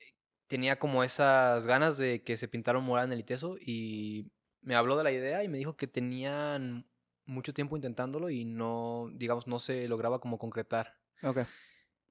[0.00, 0.14] eh,
[0.46, 4.74] tenía como esas ganas de que se pintara un mural en el ITESO y me
[4.76, 6.86] habló de la idea y me dijo que tenían
[7.24, 10.98] mucho tiempo intentándolo y no, digamos, no se lograba como concretar.
[11.22, 11.38] Ok.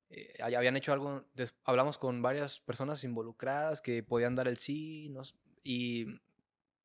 [0.09, 1.25] Eh, hab- habían hecho algo,
[1.63, 6.05] hablamos con varias personas involucradas que podían dar el sí, nos- y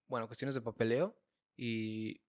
[0.09, 1.17] bueno, cuestiones de papeleo,
[1.57, 2.21] y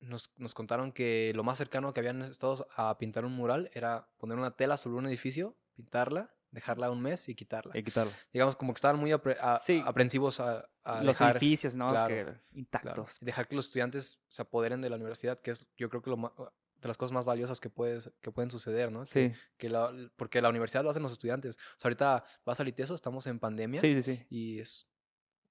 [0.00, 4.08] nos, nos contaron que lo más cercano que habían estado a pintar un mural era
[4.18, 7.76] poner una tela sobre un edificio, pintarla, dejarla un mes y quitarla.
[7.78, 8.12] Y quitarlo.
[8.32, 9.82] Digamos, como que estaban muy apre- a- Sí.
[9.86, 11.90] aprensivos a, a Los dejar- edificios, ¿no?
[11.90, 13.18] claro, Que- claro, intactos.
[13.20, 16.10] y dejar que los estudiantes se apoderen de la universidad, que es yo creo que
[16.10, 16.32] lo ma-
[16.80, 19.00] de las cosas más valiosas que, puedes, que pueden suceder, ¿no?
[19.00, 19.32] Que- Sí.
[19.58, 21.56] que la- porque la universidad lo hacen los estudiantes.
[21.56, 24.26] O sea, ahorita vas al ITESO, estamos en pandemia Sí, sí, sí.
[24.30, 24.88] y es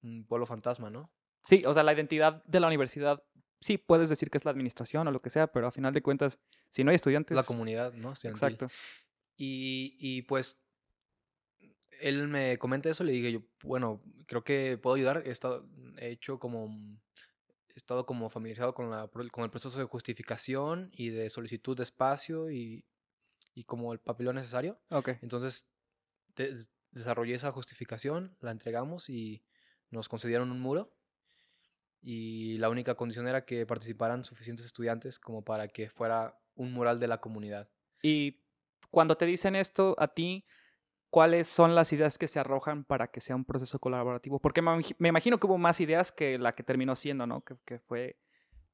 [0.02, 1.10] un pueblo fantasma, ¿no?
[1.42, 3.22] Sí, o sea, la identidad de la universidad,
[3.60, 6.02] sí, puedes decir que es la administración o lo que sea, pero a final de
[6.02, 7.36] cuentas, si no hay estudiantes...
[7.36, 8.12] La comunidad, ¿no?
[8.12, 8.54] Estudiantil.
[8.54, 8.68] Exacto.
[9.36, 10.66] Y, y pues
[12.00, 15.22] él me comenta eso, le dije yo, bueno, creo que puedo ayudar.
[15.26, 15.66] He, estado,
[15.98, 16.98] he hecho como,
[17.68, 21.82] he estado como familiarizado con, la, con el proceso de justificación y de solicitud de
[21.82, 22.84] espacio y,
[23.54, 24.78] y como el papeleo necesario.
[24.90, 25.10] Ok.
[25.20, 25.68] Entonces
[26.36, 29.42] des- desarrollé esa justificación, la entregamos y
[29.90, 30.92] nos concedieron un muro.
[32.02, 36.98] Y la única condición era que participaran suficientes estudiantes como para que fuera un mural
[36.98, 37.68] de la comunidad.
[38.02, 38.42] Y
[38.90, 40.46] cuando te dicen esto a ti,
[41.10, 44.38] ¿cuáles son las ideas que se arrojan para que sea un proceso colaborativo?
[44.40, 47.42] Porque me, imagi- me imagino que hubo más ideas que la que terminó siendo, ¿no?
[47.44, 48.18] Que, que fue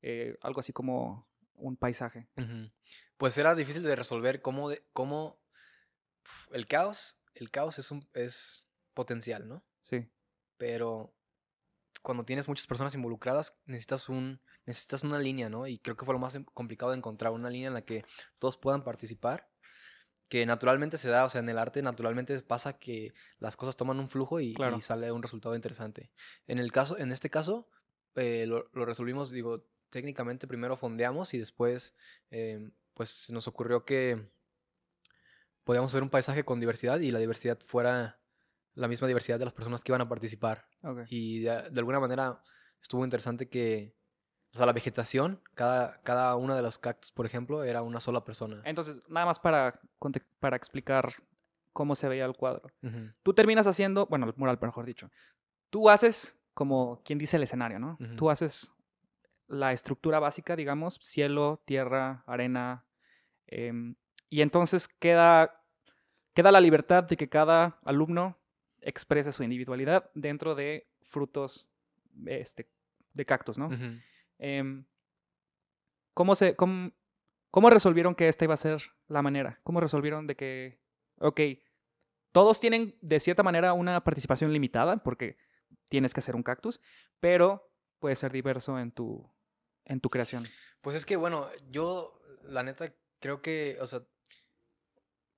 [0.02, 2.28] eh, algo así como un paisaje.
[3.16, 5.40] Pues era difícil de resolver cómo, de- cómo
[6.52, 9.64] el caos, el caos es, un, es potencial, ¿no?
[9.80, 10.06] Sí.
[10.58, 11.14] Pero
[12.06, 15.66] cuando tienes muchas personas involucradas, necesitas un necesitas una línea, ¿no?
[15.66, 18.04] Y creo que fue lo más em- complicado de encontrar una línea en la que
[18.38, 19.48] todos puedan participar,
[20.28, 23.98] que naturalmente se da, o sea, en el arte naturalmente pasa que las cosas toman
[23.98, 24.76] un flujo y, Claro.
[24.76, 26.12] y sale un resultado interesante.
[26.46, 27.68] En el caso, en este caso,
[28.14, 31.96] eh, lo, lo resolvimos, digo, técnicamente primero fondeamos y después,
[32.30, 34.30] eh, pues nos ocurrió que
[35.64, 38.20] podíamos hacer un paisaje con diversidad y la diversidad fuera
[38.76, 40.66] la misma diversidad de las personas que iban a participar.
[40.84, 41.00] Ok.
[41.08, 42.40] Y de, de alguna manera
[42.80, 43.96] estuvo interesante que,
[44.52, 48.24] o sea, la vegetación, cada, cada una de los cactus, por ejemplo, era una sola
[48.24, 48.62] persona.
[48.64, 49.80] Entonces, nada más para,
[50.38, 51.12] para explicar
[51.72, 52.70] cómo se veía el cuadro.
[53.22, 55.10] Tú terminas haciendo, bueno, el mural, mejor dicho.
[55.70, 57.98] Tú haces como quien dice el escenario, ¿no?
[58.16, 58.72] Tú haces
[59.46, 62.84] la estructura básica, digamos, cielo, tierra, arena.
[63.46, 63.94] em,
[64.28, 65.62] y entonces queda,
[66.34, 68.38] queda la libertad de que cada alumno
[68.86, 71.68] exprese su individualidad dentro de frutos
[72.26, 72.70] este,
[73.12, 73.68] de cactus, ¿no?
[74.38, 74.86] Em,
[76.14, 76.92] ¿cómo, se, cómo,
[77.50, 79.60] cómo resolvieron que esta iba a ser la manera?
[79.64, 80.78] ¿Cómo resolvieron de que,
[81.18, 81.40] ok,
[82.30, 85.36] todos tienen de cierta manera una participación limitada porque
[85.88, 86.80] tienes que hacer un cactus,
[87.18, 89.28] pero puede ser diverso en tu,
[89.84, 90.46] en tu creación?
[90.80, 94.06] Pues es que, bueno, yo, la neta, creo que, o sea,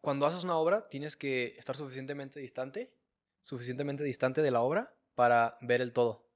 [0.03, 2.93] cuando haces una obra, tienes que estar suficientemente distante,
[3.43, 6.27] suficientemente distante de la obra para ver el todo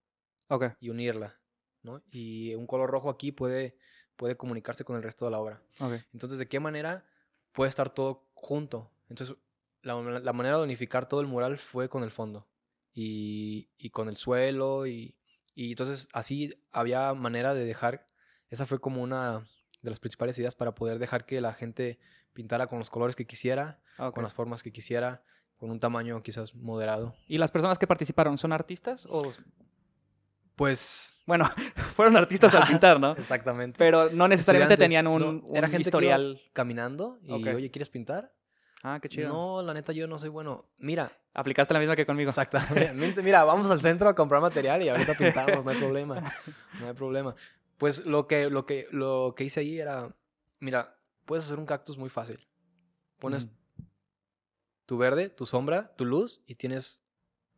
[0.81, 1.39] y unirla,
[1.83, 2.03] ¿no?
[2.11, 3.77] Y un color rojo aquí puede,
[4.17, 5.63] puede comunicarse con el resto de la obra.
[6.13, 7.05] Entonces, ¿de qué manera
[7.53, 8.91] puede estar todo junto?
[9.09, 9.37] Entonces,
[9.83, 12.47] la, la manera de unificar todo el mural fue con el fondo
[12.95, 15.17] y, y con el suelo y,
[15.55, 18.07] y entonces así había manera de dejar,
[18.49, 19.47] esa fue como una
[19.83, 21.99] de las principales ideas para poder dejar que la gente
[22.33, 23.81] pintara con los colores que quisiera,
[24.13, 25.23] con las formas que quisiera,
[25.63, 27.15] con un tamaño quizás moderado.
[27.29, 29.33] ¿Y las personas que participaron son artistas o...?
[30.57, 31.49] Pues, Bueno,
[31.95, 33.13] fueron artistas al pintar, ¿no?
[33.13, 33.79] exactamente.
[33.79, 36.19] Pero no necesariamente tenían un, no, era gente que iba
[36.53, 37.55] caminando y, Ok.
[37.55, 38.35] oye, ¿quieres pintar?
[38.83, 39.29] Ah, qué chido.
[39.29, 40.65] No, la neta yo no soy bueno.
[40.79, 42.31] Mira, Aplicaste la misma que conmigo.
[42.31, 43.23] Exactamente.
[43.23, 46.33] Mira, vamos al centro a comprar material y ahorita pintamos, no hay problema.
[46.81, 47.37] No hay problema.
[47.79, 50.13] Pues lo que, lo que, lo que hice ahí era,
[50.59, 52.49] mira, puedes hacer un cactus muy fácil.
[53.21, 53.55] Pones Ujú.
[54.87, 57.01] Tu verde, tu sombra, tu luz y tienes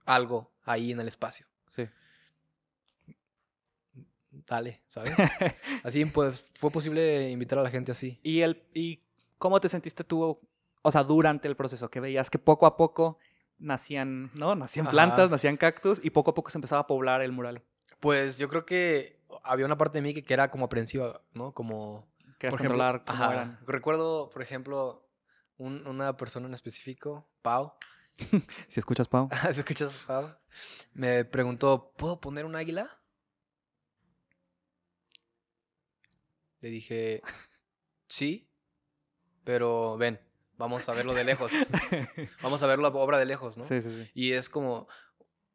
[0.04, 1.46] algo ahí en el espacio.
[1.66, 1.88] Sí.
[4.30, 5.12] Dale, ¿sabes?
[5.84, 8.18] Así pues fue posible invitar a la gente así.
[8.22, 9.00] ¿Y, el, ¿Y
[9.38, 10.36] cómo te sentiste tú,
[10.82, 11.88] o sea, durante el proceso?
[11.88, 13.18] Que veías que poco a poco
[13.58, 14.54] nacían, ¿no?
[14.56, 14.90] Nacían Ajá.
[14.90, 17.62] plantas, nacían cactus y poco a poco se empezaba a poblar el mural.
[18.00, 21.52] Pues yo creo que había una parte de mí que, que era como aprensiva, ¿no?
[21.52, 22.06] Como
[22.38, 23.58] Querías Por ejemplo, controlar cómo ajá, eran.
[23.66, 25.03] Recuerdo, por ejemplo,
[25.58, 27.74] un- una persona en específico, Pau.
[28.68, 29.28] Si escuchas, Pau.
[29.52, 30.34] ¿Se escuchas, Pau?
[30.92, 32.88] Me preguntó, ¿puedo poner un águila?
[36.60, 37.20] Le dije,
[38.08, 38.48] sí,
[39.44, 40.18] pero ven,
[40.56, 41.52] vamos a verlo de lejos.
[42.42, 43.64] Vamos a ver la obra de lejos, ¿no?
[43.64, 44.10] Sí, sí, sí.
[44.14, 44.88] Y es como,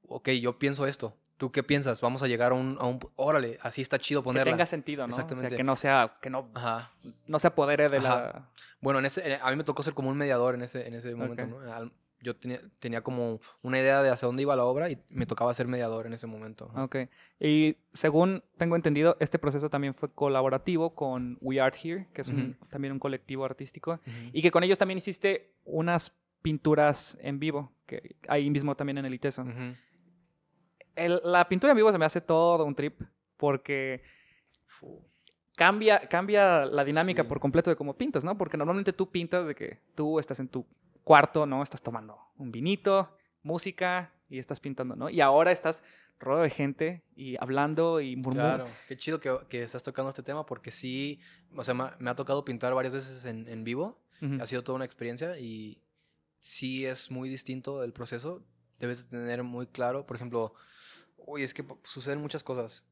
[0.04, 1.18] ok, yo pienso esto.
[1.40, 2.02] ¿Tú qué piensas?
[2.02, 2.78] Vamos a llegar a un...
[2.80, 4.52] A un órale, así está chido Que ponerla.
[4.52, 5.06] tenga sentido, ¿no?
[5.08, 5.50] O Exactamente.
[5.50, 6.92] sea, que no sea, que no, Ajá.
[7.28, 8.14] no se apodere de la...
[8.30, 8.50] Ajá.
[8.82, 11.16] Bueno, en ese, a mí me tocó ser como un mediador en ese, en ese
[11.16, 11.50] momento, Ok.
[11.50, 11.92] ¿no?
[12.22, 15.54] Yo tenía, tenía como una idea de hacia dónde iba la obra y me tocaba
[15.54, 16.70] ser mediador en ese momento.
[16.76, 16.84] ¿no?
[16.84, 16.98] Ok.
[17.40, 22.28] Y según tengo entendido, este proceso también fue colaborativo con We Art Here, que es
[22.28, 24.30] un- también un colectivo artístico, Ujú.
[24.34, 29.06] y que con ellos también hiciste unas pinturas en vivo, que ahí mismo también en
[29.06, 29.44] el ITESO.
[29.44, 29.76] Ujú.
[31.06, 33.02] El- la pintura en vivo se me hace todo un trip,
[33.38, 34.02] porque
[35.56, 37.28] cambia, cambia la dinámica Sí.
[37.30, 38.38] por completo de cómo pintas, ¿no?
[38.38, 40.66] Porque normalmente tú pintas de que tú estás en tu
[41.04, 41.64] cuarto, ¿no?
[41.64, 45.10] Estás tomando un vinito, música y estás pintando, ¿no?
[45.10, 45.84] Y ahora estás
[46.20, 48.66] rodeado de gente y hablando y murmurando.
[48.66, 51.20] Claro, qué chido que, que estás tocando este tema porque sí,
[51.56, 53.98] o sea, me, ha- me ha tocado pintar varias veces en, en vivo.
[54.42, 55.82] Ha sido toda una experiencia y
[56.40, 58.44] sí es muy distinto el proceso.
[58.78, 60.54] Debes de tener muy claro, por ejemplo,
[61.26, 62.84] uy, es que suceden muchas cosas.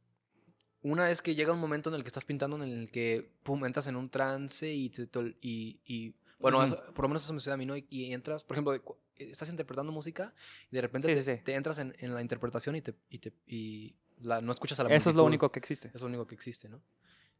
[0.81, 3.65] Una es que llega un momento en el que estás pintando en el que, pum,
[3.65, 5.07] entras en un trance y, te-
[5.41, 7.75] y, y- bueno, eso- por lo menos eso me sucede a mí, ¿no?
[7.75, 8.73] Y, y entras, por ejemplo,
[9.15, 10.33] estás interpretando música
[10.71, 11.43] y de repente Sí, te, sí, sí.
[11.43, 14.83] te entras en, en la interpretación y, te, y, te, y la, no escuchas a
[14.83, 15.27] la Eso es lo multitud.
[15.27, 15.89] único que existe.
[15.93, 16.79] Es lo único que existe, ¿no?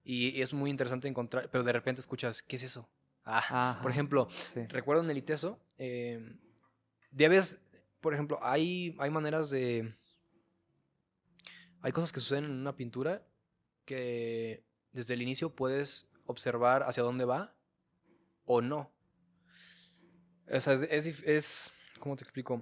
[0.04, 2.90] Y, es muy interesante encontrar, pero de repente escuchas, ¿qué es eso?
[3.24, 3.80] Ah, Ajá.
[3.84, 4.28] por ejemplo,
[4.70, 6.36] recuerdo en el ITESO, eh,
[7.12, 7.62] debes,
[8.02, 9.94] por ejemplo, hay, hay maneras de...
[11.88, 13.26] Hay cosas que suceden en una pintura
[13.86, 17.56] que desde el inicio puedes observar hacia dónde va
[18.44, 18.92] o no.
[20.52, 22.62] O sea, es, es, es- ¿Cómo te explico?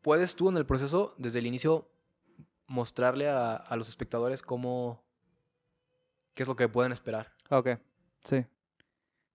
[0.00, 1.90] Puedes tú en el proceso, desde el inicio,
[2.68, 5.04] mostrarle a, a los espectadores cómo...
[6.32, 7.34] qué es lo que pueden esperar.
[7.50, 7.68] Ok,
[8.24, 8.46] sí.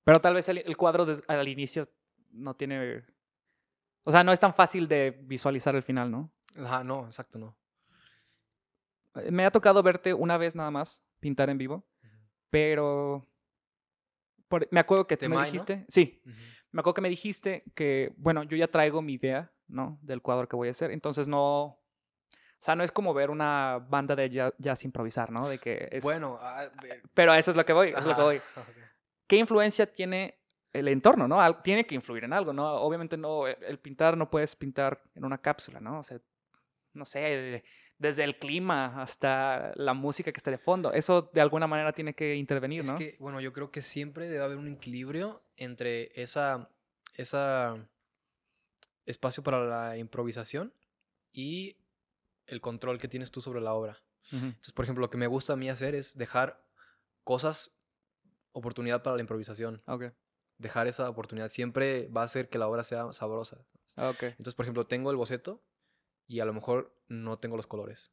[0.06, 1.88] Pero tal vez el, el cuadro al inicio
[2.32, 3.06] no tiene...
[4.06, 6.32] O sea, no es tan fácil de visualizar el final, ¿no?
[6.58, 7.56] Ajá, no, exacto, no.
[9.24, 11.86] Eh, Me ha tocado verte una vez nada más pintar en vivo,
[12.50, 13.28] pero...
[14.48, 15.86] por- me acuerdo que tú me dijiste...
[15.90, 16.22] Sí,
[16.72, 19.98] me acuerdo que me dijiste que, bueno, yo ya traigo mi idea, ¿no?
[20.02, 21.64] Del cuadro que voy a hacer, entonces no...
[22.60, 25.48] O sea, no es como ver una banda de jazz, jazz improvisar, ¿no?
[25.48, 26.04] De que es...
[26.04, 28.42] Bueno, ah, ve- Pero a eso es lo que voy, es lo que voy.
[29.28, 30.40] ¿Qué influencia tiene
[30.74, 31.40] el entorno, no?
[31.40, 32.66] Al- Tiene que influir en algo, ¿no?
[32.78, 36.00] Obviamente no, el el pintar no puedes pintar en una cápsula, ¿no?
[36.00, 36.20] O sea,
[36.94, 37.64] no sé,
[38.00, 40.94] desde el clima hasta la música que está de fondo.
[40.94, 42.98] Eso de alguna manera tiene que intervenir, Es ¿no?
[42.98, 46.70] que, bueno, yo creo que siempre debe haber un equilibrio entre esa,
[47.16, 47.76] esa
[49.06, 50.74] espacio para la improvisación
[51.34, 51.78] y
[52.46, 53.98] el control que tienes tú sobre la obra.
[54.32, 56.62] Entonces, por ejemplo, lo que me gusta a mí hacer es dejar
[57.24, 57.72] cosas,
[58.52, 59.82] oportunidad para la improvisación.
[60.58, 63.66] Dejar esa oportunidad siempre va a hacer que la obra sea sabrosa.
[63.96, 64.24] ok.
[64.24, 65.64] Entonces, por ejemplo, tengo el boceto
[66.28, 68.12] y a lo mejor no tengo los colores.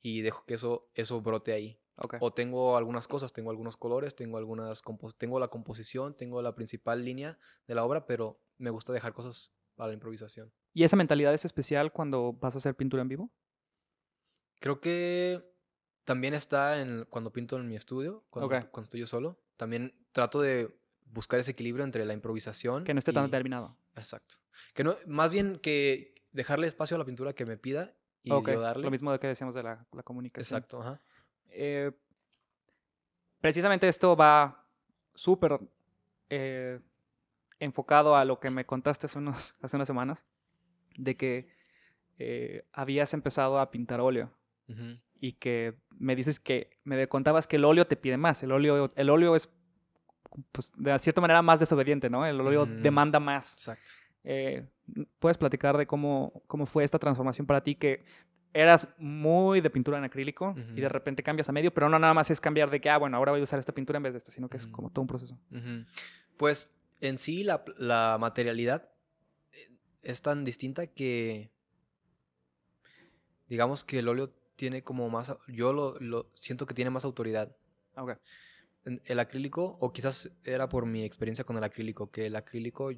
[0.00, 1.78] Y dejo que eso, eso brote ahí.
[2.20, 6.54] O tengo algunas cosas, tengo algunos colores, tengo algunas compos- tengo la composición, tengo la
[6.54, 10.52] principal línea de la obra, pero me gusta dejar cosas para la improvisación.
[10.72, 13.32] ¿Y esa mentalidad es especial cuando vas a hacer pintura en vivo?
[14.60, 15.42] Creo que
[16.04, 19.40] también está en cuando pinto en mi estudio, cuando, estoy yo solo.
[19.56, 22.84] También trato de buscar ese equilibrio entre la improvisación.
[22.84, 23.76] Que no esté tan determinado.
[23.96, 24.36] Exacto.
[24.74, 28.42] Que no, más bien que dejarle espacio a la pintura que me pida y yo
[28.60, 28.84] darle.
[28.84, 30.58] Lo mismo de que decíamos de la, la comunicación.
[30.58, 31.00] Exacto, ajá.
[31.50, 31.92] Eh,
[33.40, 34.64] precisamente esto va
[35.14, 35.58] súper
[36.30, 36.80] eh,
[37.58, 40.26] enfocado a lo que me contaste hace, unos, hace unas semanas,
[40.96, 41.48] de que
[42.18, 44.32] eh, habías empezado a pintar óleo
[45.18, 48.42] y que me dices que me contabas que el óleo te pide más.
[48.42, 49.48] El óleo, el óleo es,
[50.52, 52.26] pues, de cierta manera más desobediente, ¿no?
[52.26, 53.56] El óleo demanda más.
[53.56, 53.92] Exacto.
[54.24, 54.66] Eh,
[55.18, 57.74] ¿Puedes platicar de cómo, cómo fue esta transformación para ti?
[57.74, 58.04] Que
[58.52, 62.14] eras muy de pintura en acrílico y de repente cambias a medio, pero no nada
[62.14, 64.12] más es cambiar de que, ah, bueno, ahora voy a usar esta pintura en vez
[64.14, 65.38] de esta, sino que es como todo un proceso.
[66.36, 68.88] Pues en sí la, la materialidad
[69.52, 69.68] eh,
[70.02, 71.50] es tan distinta que
[73.48, 77.54] digamos que el óleo tiene como más, yo lo, lo siento que tiene más autoridad.
[77.96, 78.12] Ok.
[78.84, 82.90] En- El acrílico, o quizás era por mi experiencia con el acrílico, que el acrílico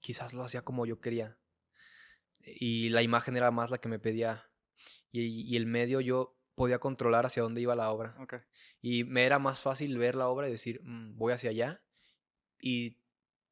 [0.00, 1.38] quizás lo hacía como yo quería.
[2.44, 4.50] Y la imagen era más la que me pedía.
[5.10, 8.14] Y, y el medio yo podía controlar hacia dónde iba la obra.
[8.80, 11.82] Y me era más fácil ver la obra y decir, "Mm, voy hacia allá.
[12.60, 12.96] Y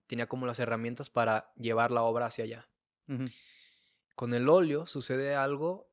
[0.07, 2.69] tenía como las herramientas para llevar la obra hacia allá.
[4.15, 5.91] Con el óleo sucede algo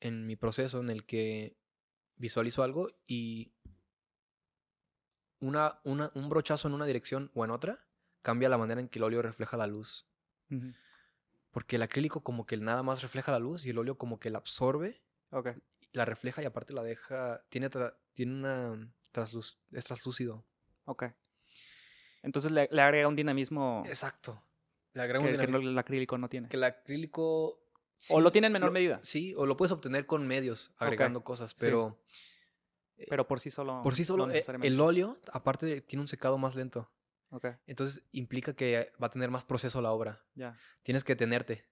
[0.00, 1.56] en mi proceso en el que
[2.16, 3.52] visualizo algo y
[5.40, 7.84] una, una- un brochazo en una dirección o en otra
[8.26, 10.04] cambia la manera en que el óleo refleja la luz.
[11.52, 14.30] Porque el acrílico como que nada más refleja la luz y el óleo como que
[14.30, 15.50] la absorbe, Ok.
[15.92, 20.44] la refleja y aparte la deja, tiene, tra- tiene una trasluz, es traslúcido.
[20.86, 21.04] Ok.
[22.22, 24.42] Entonces le, le agrega un dinamismo Exacto.
[24.92, 25.64] Le agrega un que, que dinamismo.
[25.64, 26.48] no- el acrílico no tiene.
[26.48, 27.60] Que el acrílico...
[28.10, 31.22] o lo tiene en menor lo- medida, Sí, o lo puedes obtener con medios, agregando
[31.22, 31.56] cosas, sí.
[31.60, 31.96] pero...
[33.08, 33.82] pero por sí solo.
[33.84, 34.68] Por sí no solo, eh, necesariamente.
[34.68, 36.90] el óleo, aparte, tiene un secado más lento.
[37.66, 40.24] Entonces implica que va a tener más proceso la obra.
[40.34, 40.56] ya.
[40.82, 41.66] Tienes que detenerte.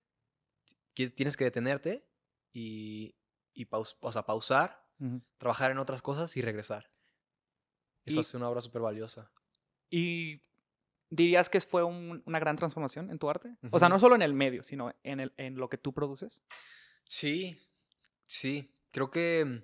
[0.95, 2.07] Tienes que detenerte
[2.53, 3.15] y,
[3.53, 4.87] y paus- o sea, pausar,
[5.39, 6.91] trabajar en otras cosas y regresar.
[8.05, 9.31] Eso Y- hace una obra súper valiosa.
[9.91, 10.41] ¿Y
[11.11, 13.57] dirías que fue un- una gran transformación en tu arte?
[13.71, 16.43] O sea, no solo en el medio, sino en, el, en lo que tú produces.
[17.05, 17.59] Sí,
[18.25, 18.73] sí.
[18.91, 19.45] Creo que...
[19.45, 19.63] mm,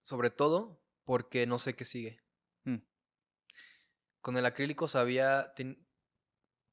[0.00, 2.20] Sobre todo porque no sé qué sigue.
[4.24, 5.52] Con el acrílico sabía...
[5.54, 5.86] ten-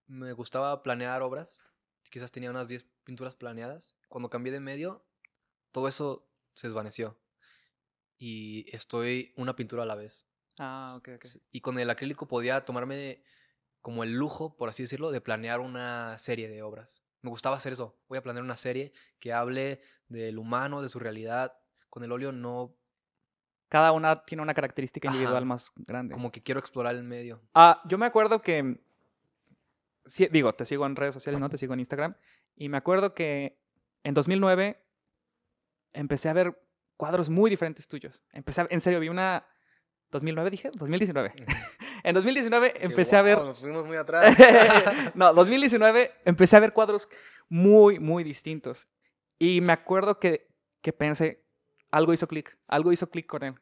[0.08, 1.66] me gustaba planear obras.
[2.10, 3.94] Quizás tenía unas 10 pinturas planeadas.
[4.08, 5.06] Cuando cambié de medio,
[5.74, 7.20] todo eso se desvaneció.
[8.18, 10.30] Y estoy una pintura a la vez.
[10.60, 11.26] Ah, ok, ok.
[11.52, 13.22] Y con el acrílico podía tomarme
[13.82, 17.04] como el lujo, por así decirlo, de planear una serie de obras.
[17.22, 18.00] Me gustaba hacer eso.
[18.08, 21.54] Voy a planear una serie que hable del humano, de su realidad.
[21.90, 22.78] Con el óleo no,
[23.72, 25.16] Cada una tiene una característica Ajá.
[25.16, 26.14] individual más grande.
[26.14, 27.42] como que quiero explorar el medio.
[27.54, 28.82] Ah, yo me acuerdo que.
[30.06, 31.48] sí, digo, te sigo en redes sociales, ¿no?
[31.48, 32.16] Te sigo en Instagram.
[32.58, 33.58] Y me acuerdo que
[34.04, 34.84] en 2009
[35.94, 36.62] empecé a ver
[36.98, 38.26] cuadros muy diferentes tuyos.
[38.34, 39.48] Empecé a- en serio, vi una.
[40.12, 40.72] ¿2009 dije?
[40.74, 41.34] 2019.
[42.04, 43.38] En 2019 empecé a ver.
[43.38, 44.36] Nos fuimos muy atrás.
[45.16, 47.08] no, 2019 empecé a ver cuadros
[47.48, 48.90] muy, muy distintos.
[49.38, 50.48] Y me acuerdo que,
[50.82, 51.46] que pensé,
[51.92, 53.56] algo hizo clic, algo hizo clic con él.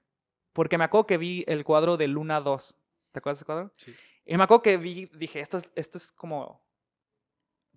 [0.54, 2.78] Porque me acuerdo que vi el cuadro de Luna 2.
[3.12, 3.72] ¿Te acuerdas de ese cuadro?
[3.78, 3.96] Sí.
[4.26, 6.64] Y me acuerdo que vi, dije, esto es, esto es como...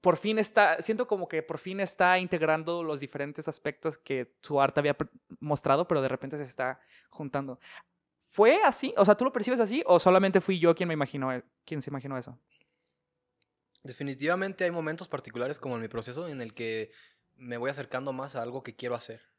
[0.01, 4.61] Por fin está, siento como que por fin está integrando los diferentes aspectos que su
[4.61, 4.97] arte había
[5.39, 7.61] mostrado, pero de repente se está juntando.
[8.25, 8.93] ¿Fue así?
[8.97, 11.83] O sea, ¿tú lo percibes así o solamente fui yo quien me imaginó, e- quien
[11.83, 12.37] se imaginó eso?
[13.85, 16.91] Definitivamente hay momentos particulares como en mi proceso en el que
[17.37, 19.32] me voy acercando más a algo que quiero hacer.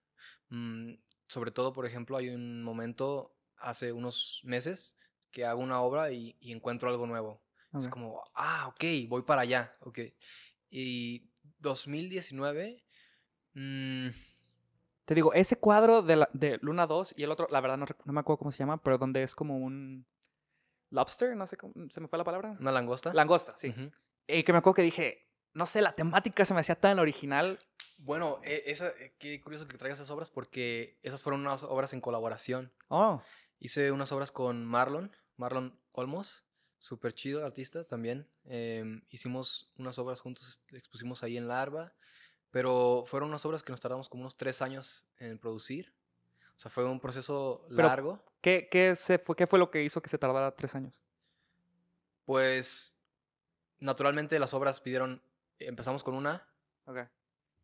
[0.54, 0.94] Mm,
[1.28, 4.96] sobre todo, por ejemplo, hay un momento hace unos meses
[5.32, 7.42] que hago una obra y, y encuentro algo nuevo.
[7.76, 9.98] Es como, ah, ok, voy para allá, ok.
[10.70, 12.86] Y 2019,
[13.56, 14.10] mm,
[15.06, 17.86] Te digo, ese cuadro de, la- de Luna 2 y el otro, la verdad no,
[18.14, 20.06] me acuerdo cómo se llama, pero donde es como un
[20.92, 22.56] lobster, no sé cómo, se me fue la palabra.
[22.60, 23.12] una langosta.
[23.12, 23.70] Langosta, sí.
[23.70, 23.92] Ujú.
[24.28, 25.23] Y que me acuerdo que dije,
[25.54, 27.60] no sé, la temática se me hacía tan original.
[27.98, 31.94] Bueno, e- esa, eh, qué curioso que traigas esas obras porque esas fueron unas obras
[31.94, 32.72] en colaboración.
[32.88, 33.22] Oh,
[33.60, 36.46] Hice unas obras con Marlon, Marlon Olmos,
[36.80, 38.28] súper chido artista también.
[38.44, 41.94] Em, hicimos unas obras juntos, expusimos ahí en Larva,
[42.52, 45.94] pero fueron unas obras que nos tardamos como unos tres años en producir.
[46.58, 48.24] O sea, fue un proceso largo.
[48.42, 51.02] ¿qué, qué, se fue, ¿qué fue lo que hizo que se tardara tres años?
[52.26, 52.98] Pues,
[53.80, 55.22] naturalmente las obras pidieron
[55.68, 56.48] empezamos con una,
[56.86, 57.00] Ok.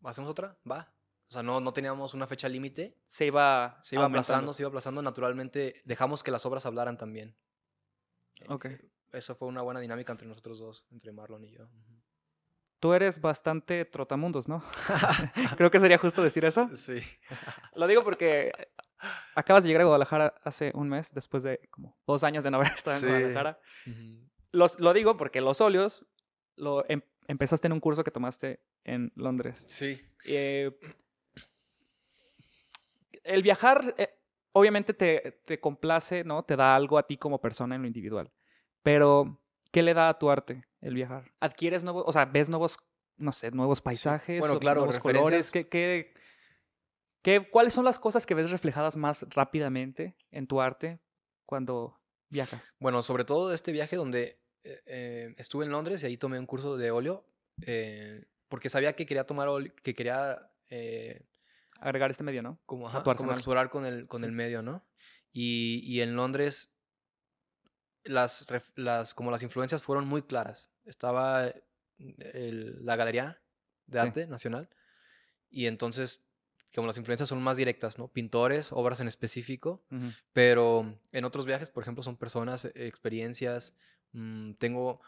[0.04, 0.94] hacemos otra, va.
[1.30, 2.98] O sea, no, no teníamos una fecha límite.
[3.06, 3.78] Se iba.
[3.84, 4.26] Se iba aumentando.
[4.34, 5.02] aplazando, se iba aplazando.
[5.04, 7.36] Naturalmente dejamos que las obras hablaran también.
[8.48, 8.66] Ok.
[8.66, 11.68] Eh, Eso fue una buena dinámica entre nosotros dos, entre Marlon y yo.
[12.80, 14.64] Tú eres bastante trotamundos, ¿no?
[15.58, 16.70] Creo que sería justo decir eso.
[16.78, 17.00] Sí.
[17.76, 18.52] Lo digo porque
[19.36, 22.58] acabas de llegar a Guadalajara hace un mes, después de como dos años de no
[22.58, 23.08] haber estado en Sí.
[23.08, 23.60] Guadalajara.
[24.52, 26.06] Los, lo digo porque los óleos
[26.56, 29.64] lo em- empezaste en un curso que tomaste en Londres.
[29.68, 30.02] Sí.
[30.26, 30.72] Eh,
[33.24, 34.10] el viajar, eh,
[34.52, 36.44] obviamente te, te complace, ¿no?
[36.44, 38.32] Te da algo a ti como persona en lo individual.
[38.82, 41.32] Pero, ¿qué le da a tu arte el viajar?
[41.40, 42.80] ¿Adquieres nuevos, o sea, ves nuevos,
[43.18, 44.40] no sé, nuevos paisajes?
[44.40, 45.52] Bueno, claro, nuevos colores?
[45.52, 46.14] ¿Qué, qué,
[47.22, 51.00] qué- cuáles son las cosas que ves reflejadas más rápidamente en tu arte
[51.46, 52.00] cuando
[52.30, 52.76] viajas?
[52.80, 56.46] Bueno, sobre todo este viaje donde eh, eh, estuve en Londres y ahí tomé un
[56.46, 57.26] curso de óleo.
[57.66, 61.22] eh, porque sabía que quería tomar óleo, que quería eh,
[61.82, 62.60] Agregar este medio, ¿no?
[62.66, 64.26] como, ajá, como explorar con el, con Sí.
[64.26, 64.84] el medio, ¿no?
[65.32, 66.74] Y, y en Londres
[68.04, 68.46] las,
[68.76, 70.72] las, como las influencias fueron muy claras.
[70.86, 71.54] Estaba
[71.98, 73.42] el- la Galería
[73.88, 74.08] de Sí.
[74.08, 74.70] Arte Nacional
[75.50, 76.26] y entonces
[76.76, 78.08] como las influencias son más directas, ¿no?
[78.10, 79.84] Pintores, obras en específico,
[80.34, 83.74] pero en otros viajes, por ejemplo, son personas, experiencias.
[84.14, 85.02] Mm, tengo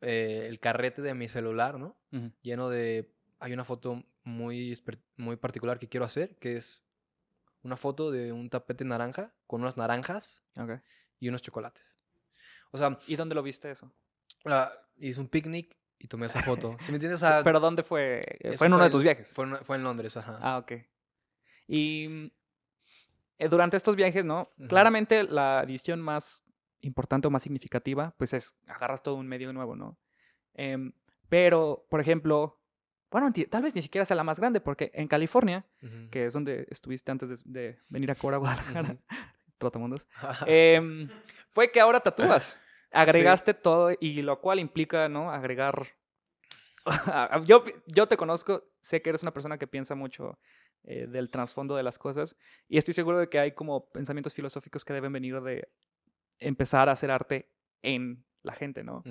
[0.00, 1.96] eh, el carrete de mi celular, ¿no?
[2.42, 3.10] Lleno de...
[3.40, 4.74] Hay una foto muy,
[5.16, 6.86] muy particular que quiero hacer, que es
[7.62, 10.44] una foto de un tapete naranja con unas naranjas
[11.18, 11.96] y unos chocolates.
[12.70, 13.92] O sea, ¿Y dónde lo viste eso?
[14.46, 16.76] ah, hice un picnic y tomé esa foto.
[16.80, 17.20] ¿Sí me entiendes?
[17.20, 18.20] Sea, ¿Pero dónde fue?
[18.40, 19.32] eso Fue en uno de tus viajes.
[19.34, 20.38] Fue, en- fue en Londres, ajá.
[20.42, 20.72] Ah, ok.
[21.66, 22.30] Y mm,
[23.38, 24.48] eh, durante estos viajes, ¿no?
[24.68, 26.43] Claramente la adición más
[26.84, 29.98] importante o más significativa, pues es agarras todo un medio nuevo, ¿no?
[30.54, 30.92] Em,
[31.28, 32.60] pero, por ejemplo,
[33.10, 35.64] bueno, tal vez ni siquiera sea la más grande, porque en California,
[36.10, 38.98] que es donde estuviste antes de, de venir a Cora, Guadalajara, Ujú.
[39.58, 40.08] Trotamundos,
[40.46, 41.08] em,
[41.50, 42.60] fue que ahora tatúas.
[42.90, 45.30] Agregaste todo y lo cual implica, ¿no?
[45.30, 45.86] Agregar...
[47.46, 50.38] yo, yo te conozco, sé que eres una persona que piensa mucho
[50.84, 52.36] eh, del trasfondo de las cosas
[52.68, 55.66] y estoy seguro de que hay como pensamientos filosóficos que deben venir de
[56.38, 57.50] empezar a hacer arte
[57.82, 59.02] en la gente, ¿no?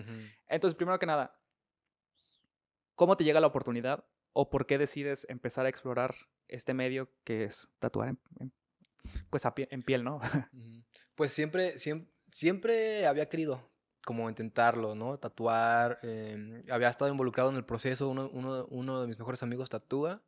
[0.48, 1.40] Entonces, primero que nada,
[2.96, 6.16] ¿cómo te llega la oportunidad o por qué decides empezar a explorar
[6.48, 8.54] este medio que es tatuar en, en-
[9.30, 10.20] pues a pie- en piel, ¿no?
[11.16, 13.70] Pues siempre, siempre, siempre había querido
[14.06, 15.18] como intentarlo, ¿no?
[15.20, 16.00] Tatuar.
[16.04, 18.10] em, había estado involucrado en el proceso.
[18.10, 20.24] Uno, uno, uno de mis mejores amigos tatúa.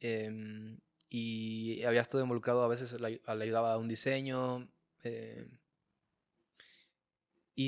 [0.00, 4.68] em, y había estado involucrado a veces, le ayudaba a un diseño.
[5.02, 5.58] em,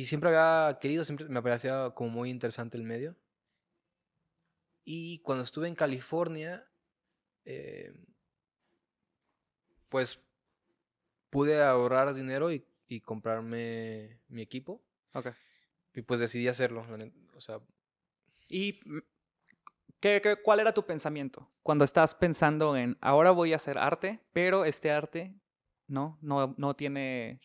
[0.00, 3.16] y siempre había querido, siempre me parecía como muy interesante el medio.
[4.84, 6.66] Y cuando estuve en California,
[7.44, 7.94] em,
[9.88, 10.18] pues
[11.30, 14.82] pude ahorrar dinero y, y comprarme mi equipo.
[15.12, 15.28] ok.
[15.94, 16.84] Y pues decidí hacerlo.
[17.34, 17.60] O sea,
[18.48, 18.98] ¿Y mm,
[20.00, 24.20] qué, qué- cuál era tu pensamiento cuando estás pensando en ahora voy a hacer arte,
[24.32, 25.34] pero este arte
[25.86, 27.40] no, no, no tiene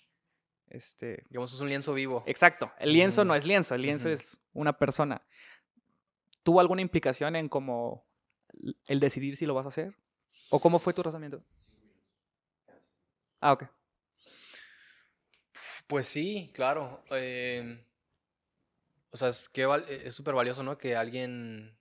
[0.72, 1.24] este.
[1.30, 2.24] digamos, es un lienzo vivo.
[2.26, 3.39] Exacto, el lienzo no Ujú.
[3.39, 5.22] es lienzo, el lienzo es una persona.
[6.43, 8.05] ¿Tuvo alguna implicación en cómo
[8.88, 9.95] el decidir si lo vas a hacer?
[10.49, 11.43] ¿O cómo fue tu razonamiento?
[13.39, 13.65] Ah, ok.
[15.88, 17.03] Pues sí, claro.
[17.11, 17.84] em,
[19.11, 20.78] o sea, es que val- es súper valioso, ¿no?
[20.78, 21.78] Que alguien,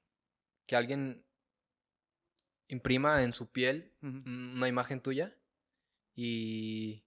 [0.67, 1.25] que alguien
[2.69, 5.35] imprima en su piel una imagen tuya
[6.15, 7.03] y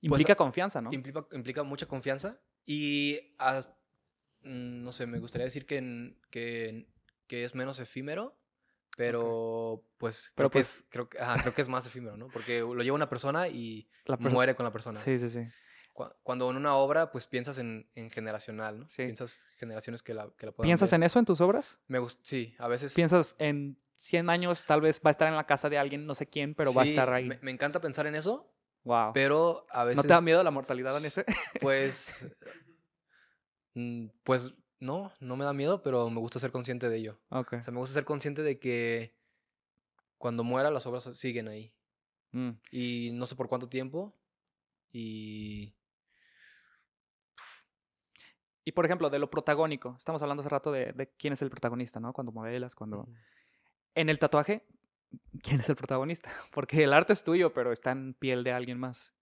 [0.00, 0.92] Implica confianza, ¿no?
[0.92, 3.18] implica, implica mucha confianza y
[4.42, 6.86] mm, no sé, me gustaría decir que, que,
[7.26, 8.38] que es menos efímero,
[8.96, 12.28] pero pues Pero creo que es, creo que, ajá, creo que es más efímero, ¿no?
[12.28, 14.98] Porque lo lleva una persona y La perso- muere con la persona.
[14.98, 15.40] Sí, sí, sí.
[15.92, 18.88] Cu- Cuando en una obra, pues piensas en, en generacional, ¿no?
[18.88, 19.04] Sí.
[19.04, 20.98] Piensas generaciones que la, que la puedan ¿Piensas ver.
[20.98, 21.80] en eso en tus obras?
[21.88, 22.94] Me sí, a veces...
[22.94, 26.14] ¿Piensas en 100 años tal vez va a estar en la casa de alguien, no
[26.14, 27.26] sé quién, pero va a sí, estar ahí?
[27.26, 28.52] Me, me encanta pensar en eso,
[28.88, 29.12] Wow.
[29.12, 29.98] pero a veces...
[29.98, 31.24] ¿No te da miedo la mortalidad en ese?
[31.60, 32.26] Pues,
[33.74, 37.20] mm, pues no, no me da miedo, pero me gusta ser consciente de ello.
[37.28, 37.52] ok.
[37.54, 39.14] O sea, me gusta ser consciente de que
[40.16, 41.74] cuando muera las obras siguen ahí.
[42.32, 42.52] Mm.
[42.70, 44.14] Y no sé por cuánto tiempo.
[44.90, 45.74] Y
[48.64, 49.94] Y por ejemplo, de lo protagónico.
[49.96, 52.12] Estamos hablando hace rato de, de quién es el protagonista, ¿no?
[52.12, 53.08] Cuando modelas, cuando...
[53.94, 54.66] En el tatuaje,
[55.42, 56.30] ¿quién es el protagonista?
[56.52, 59.14] Porque el arte es tuyo, pero está en piel de alguien más.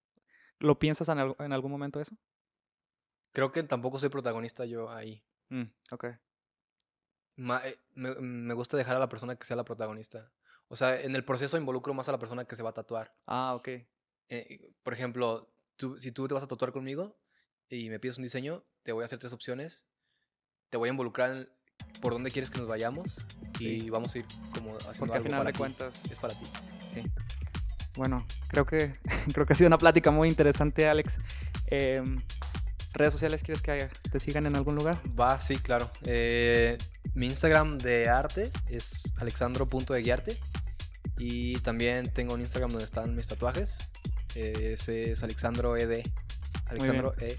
[0.59, 2.17] ¿Lo piensas en, al- en algún momento eso?
[3.33, 5.23] creo que tampoco soy protagonista yo ahí.
[5.51, 6.07] Mm, ok.
[7.37, 10.33] ma- eh, me, me gusta dejar a la persona que sea la protagonista.
[10.69, 13.15] O sea, en el proceso involucro más a la persona que se va a tatuar.
[13.27, 13.69] Ah, ok.
[14.29, 17.19] Eh, por ejemplo, tú, si tú te vas a tatuar conmigo
[17.69, 19.87] y me pides un diseño, te voy a hacer tres opciones.
[20.71, 21.51] Te voy a involucrar en
[22.01, 23.25] por dónde quieres que nos vayamos
[23.59, 25.59] y vamos a ir como haciendo Porque al algo final para de ti.
[25.59, 26.47] cuentas, Es para ti.
[26.87, 27.03] sí.
[27.97, 28.99] Bueno, creo que,
[29.33, 31.19] creo que ha sido una plática muy interesante, Alex.
[31.69, 32.21] Em,
[32.93, 35.01] ¿Redes sociales quieres que te sigan en algún lugar?
[35.19, 35.91] Va, sí, claro.
[36.05, 36.77] Eh,
[37.15, 40.39] mi Instagram de arte es alexandro.eguiarte.
[41.19, 43.89] Y también tengo un Instagram donde están mis tatuajes.
[44.35, 46.03] Eh, ese es alexandroed.
[46.67, 47.37] Alexandro ED.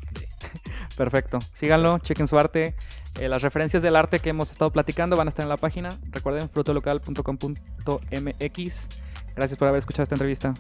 [0.98, 1.38] Perfecto.
[1.54, 2.76] Síganlo, chequen su arte.
[3.20, 5.90] Eh, las referencias del arte que hemos estado platicando van a estar en la página.
[6.12, 8.88] Recuerden frutolocal.com.mx.
[9.36, 10.54] Gracias por haber escuchado esta entrevista.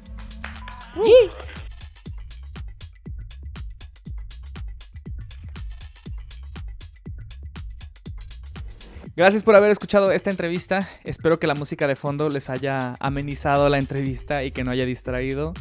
[9.15, 10.87] Gracias por haber escuchado esta entrevista.
[11.03, 14.85] Espero que la música de fondo les haya amenizado la entrevista y que no haya
[14.85, 15.53] distraído.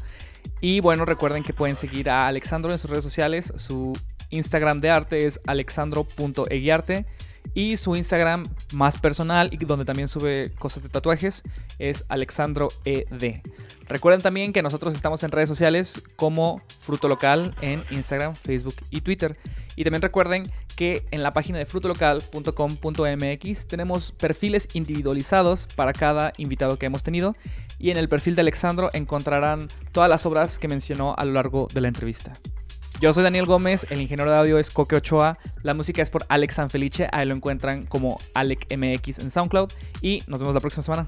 [0.60, 3.52] Y bueno, recuerden que pueden seguir a Alexandro en sus redes sociales.
[3.56, 3.92] Su
[4.30, 7.06] Instagram de arte es alexandro.eguiarte.
[7.54, 8.44] Y su Instagram
[8.74, 11.42] más personal y donde también sube cosas de tatuajes
[11.78, 12.72] es alexandroed.
[13.88, 19.00] Recuerden también que nosotros estamos en redes sociales como Fruto Local en Instagram, Facebook y
[19.00, 19.36] Twitter.
[19.76, 20.42] Y también recuerden
[20.74, 27.36] que en la página de frutolocal.com.mx tenemos perfiles individualizados para cada invitado que hemos tenido.
[27.78, 31.68] Y en el perfil de Alexandro encontrarán todas las obras que mencionó a lo largo
[31.72, 32.32] de la entrevista.
[33.00, 36.24] Yo soy Daniel Gómez, el ingeniero de audio es Coque Ochoa, la música es por
[36.30, 39.70] Alex Sanfelice, ahí lo encuentran como AlecMX en SoundCloud
[40.00, 41.06] y nos vemos la próxima semana.